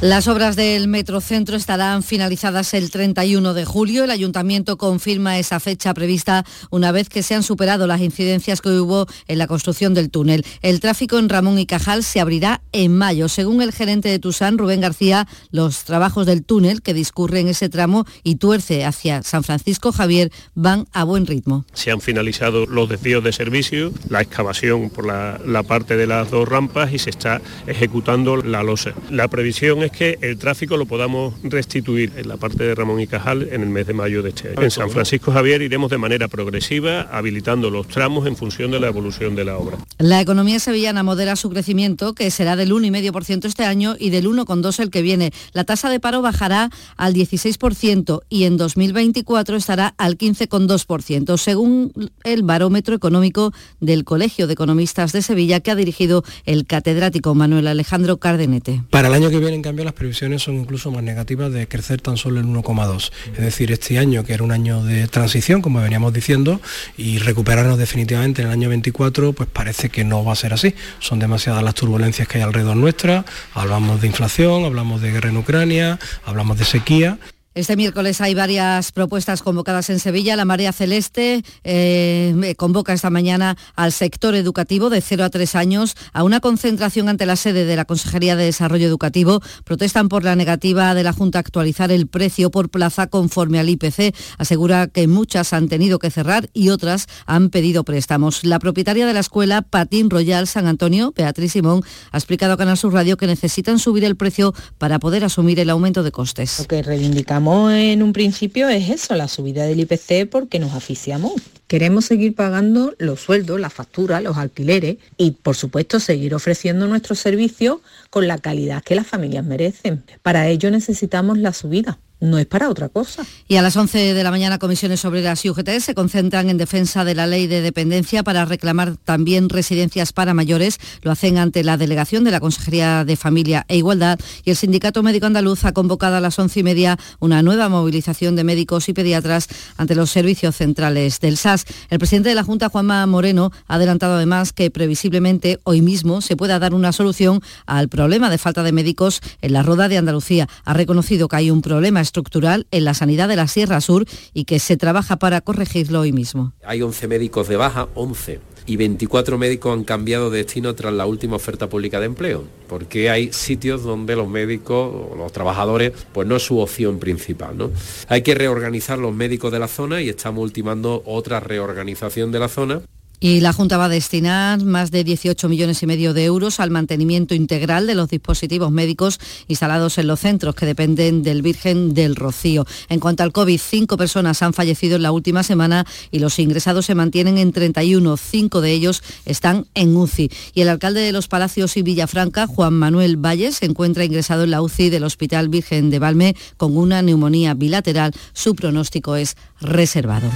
[0.00, 4.04] Las obras del Metrocentro estarán finalizadas el 31 de julio.
[4.04, 8.68] El ayuntamiento confirma esa fecha prevista una vez que se han superado las incidencias que
[8.68, 10.44] hubo en la construcción del túnel.
[10.60, 13.28] El tráfico en Ramón y Cajal se abrirá en mayo.
[13.30, 17.70] Según el gerente de Tusán, Rubén García, los trabajos del túnel que discurre en ese
[17.70, 21.64] tramo y tuerce hacia San Francisco Javier van a buen ritmo.
[21.72, 26.46] Se han finalizado los desvíos de servicio, la excavación por la, parte de las dos
[26.46, 28.92] rampas y se está ejecutando la losa.
[29.08, 33.06] La previsión es que el tráfico lo podamos restituir en la parte de Ramón y
[33.06, 34.62] Cajal en el mes de mayo de este año.
[34.62, 38.88] En San Francisco Javier iremos de manera progresiva habilitando los tramos en función de la
[38.88, 39.78] evolución de la obra.
[39.98, 44.82] La economía sevillana modera su crecimiento, que será del 1,5% este año y del 1,2%
[44.82, 45.32] el que viene.
[45.52, 51.92] La tasa de paro bajará al 16% y en 2024 estará al 15,2%, según
[52.24, 57.66] el barómetro económico del Colegio de Economistas de Sevilla que ha dirigido el catedrático Manuel
[57.66, 58.82] Alejandro Cardenete.
[58.90, 62.00] Para el año que viene, en cambio, las previsiones son incluso más negativas de crecer
[62.00, 63.10] tan solo el 1,2.
[63.32, 66.60] Es decir, este año, que era un año de transición, como veníamos diciendo,
[66.96, 70.76] y recuperarnos definitivamente en el año 24, pues parece que no va a ser así.
[71.00, 73.24] Son demasiadas las turbulencias que hay alrededor nuestra.
[73.52, 77.18] Hablamos de inflación, hablamos de guerra en Ucrania, hablamos de sequía
[77.54, 80.34] este miércoles hay varias propuestas convocadas en Sevilla.
[80.34, 85.94] La Marea Celeste eh, convoca esta mañana al sector educativo de 0 a 3 años
[86.12, 89.40] a una concentración ante la sede de la Consejería de Desarrollo Educativo.
[89.62, 93.68] Protestan por la negativa de la Junta a actualizar el precio por plaza conforme al
[93.68, 94.16] IPC.
[94.36, 98.42] Asegura que muchas han tenido que cerrar y otras han pedido préstamos.
[98.42, 102.76] La propietaria de la escuela Patín Royal San Antonio, Beatriz Simón, ha explicado a Canal
[102.76, 106.58] Sur Radio que necesitan subir el precio para poder asumir el aumento de costes.
[106.58, 111.34] Lo que reivindicamos en un principio es eso, la subida del IPC porque nos asfixiamos.
[111.66, 117.18] Queremos seguir pagando los sueldos, las facturas, los alquileres y, por supuesto, seguir ofreciendo nuestros
[117.18, 117.78] servicios
[118.10, 120.04] con la calidad que las familias merecen.
[120.22, 123.24] Para ello necesitamos la subida no es para otra cosa.
[123.46, 127.04] Y a las 11 de la mañana comisiones obreras y UGT se concentran en defensa
[127.04, 130.78] de la ley de dependencia para reclamar también residencias para mayores.
[131.02, 135.02] Lo hacen ante la delegación de la Consejería de Familia e Igualdad y el Sindicato
[135.02, 138.92] Médico Andaluz ha convocado a las 11 y media una nueva movilización de médicos y
[138.92, 141.66] pediatras ante los servicios centrales del SAS.
[141.90, 146.36] El presidente de la Junta, Juanma Moreno, ha adelantado además que previsiblemente hoy mismo se
[146.36, 150.48] pueda dar una solución al problema de falta de médicos en la Roda de Andalucía.
[150.64, 154.44] Ha reconocido que hay un problema estructural en la sanidad de la Sierra Sur y
[154.44, 156.52] que se trabaja para corregirlo hoy mismo.
[156.64, 161.06] Hay 11 médicos de baja, 11 y 24 médicos han cambiado de destino tras la
[161.06, 166.36] última oferta pública de empleo, porque hay sitios donde los médicos los trabajadores pues no
[166.36, 167.58] es su opción principal.
[167.58, 167.72] ¿no?
[168.08, 172.48] Hay que reorganizar los médicos de la zona y estamos ultimando otra reorganización de la
[172.48, 172.80] zona.
[173.24, 176.70] Y la Junta va a destinar más de 18 millones y medio de euros al
[176.70, 179.18] mantenimiento integral de los dispositivos médicos
[179.48, 182.66] instalados en los centros que dependen del Virgen del Rocío.
[182.90, 186.84] En cuanto al COVID, cinco personas han fallecido en la última semana y los ingresados
[186.84, 188.14] se mantienen en 31.
[188.18, 190.30] Cinco de ellos están en UCI.
[190.52, 194.50] Y el alcalde de Los Palacios y Villafranca, Juan Manuel Valles, se encuentra ingresado en
[194.50, 198.12] la UCI del Hospital Virgen de Valme con una neumonía bilateral.
[198.34, 200.28] Su pronóstico es reservado.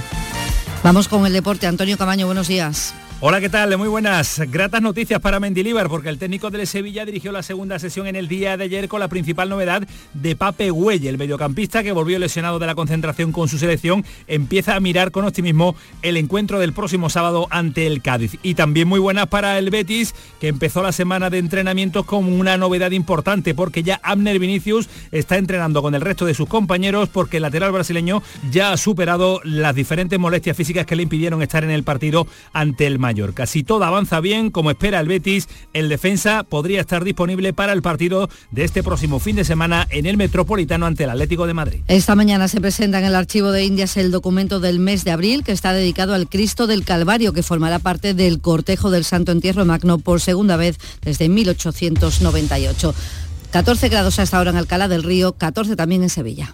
[0.83, 1.67] Vamos con el deporte.
[1.67, 2.93] Antonio Camaño, buenos días.
[3.21, 3.77] Hola, ¿qué tal?
[3.77, 4.41] Muy buenas.
[4.49, 8.29] Gratas noticias para Mendilíbar porque el técnico del Sevilla dirigió la segunda sesión en el
[8.29, 12.59] día de ayer con la principal novedad de Pape Güelle, el mediocampista que volvió lesionado
[12.59, 17.09] de la concentración con su selección, empieza a mirar con optimismo el encuentro del próximo
[17.09, 18.37] sábado ante el Cádiz.
[18.41, 22.55] Y también muy buenas para el Betis, que empezó la semana de entrenamientos con una
[22.55, 27.35] novedad importante porque ya Abner Vinicius está entrenando con el resto de sus compañeros porque
[27.35, 31.71] el lateral brasileño ya ha superado las diferentes molestias físicas que le impidieron estar en
[31.71, 33.47] el partido ante el Mallorca.
[33.47, 37.81] Si todo avanza bien, como espera el Betis, el defensa podría estar disponible para el
[37.81, 41.79] partido de este próximo fin de semana en el Metropolitano ante el Atlético de Madrid.
[41.87, 45.43] Esta mañana se presenta en el Archivo de Indias el documento del mes de abril
[45.43, 49.65] que está dedicado al Cristo del Calvario, que formará parte del cortejo del Santo Entierro
[49.65, 52.93] Magno por segunda vez desde 1898.
[53.49, 56.53] 14 grados hasta ahora en Alcalá del Río, 14 también en Sevilla.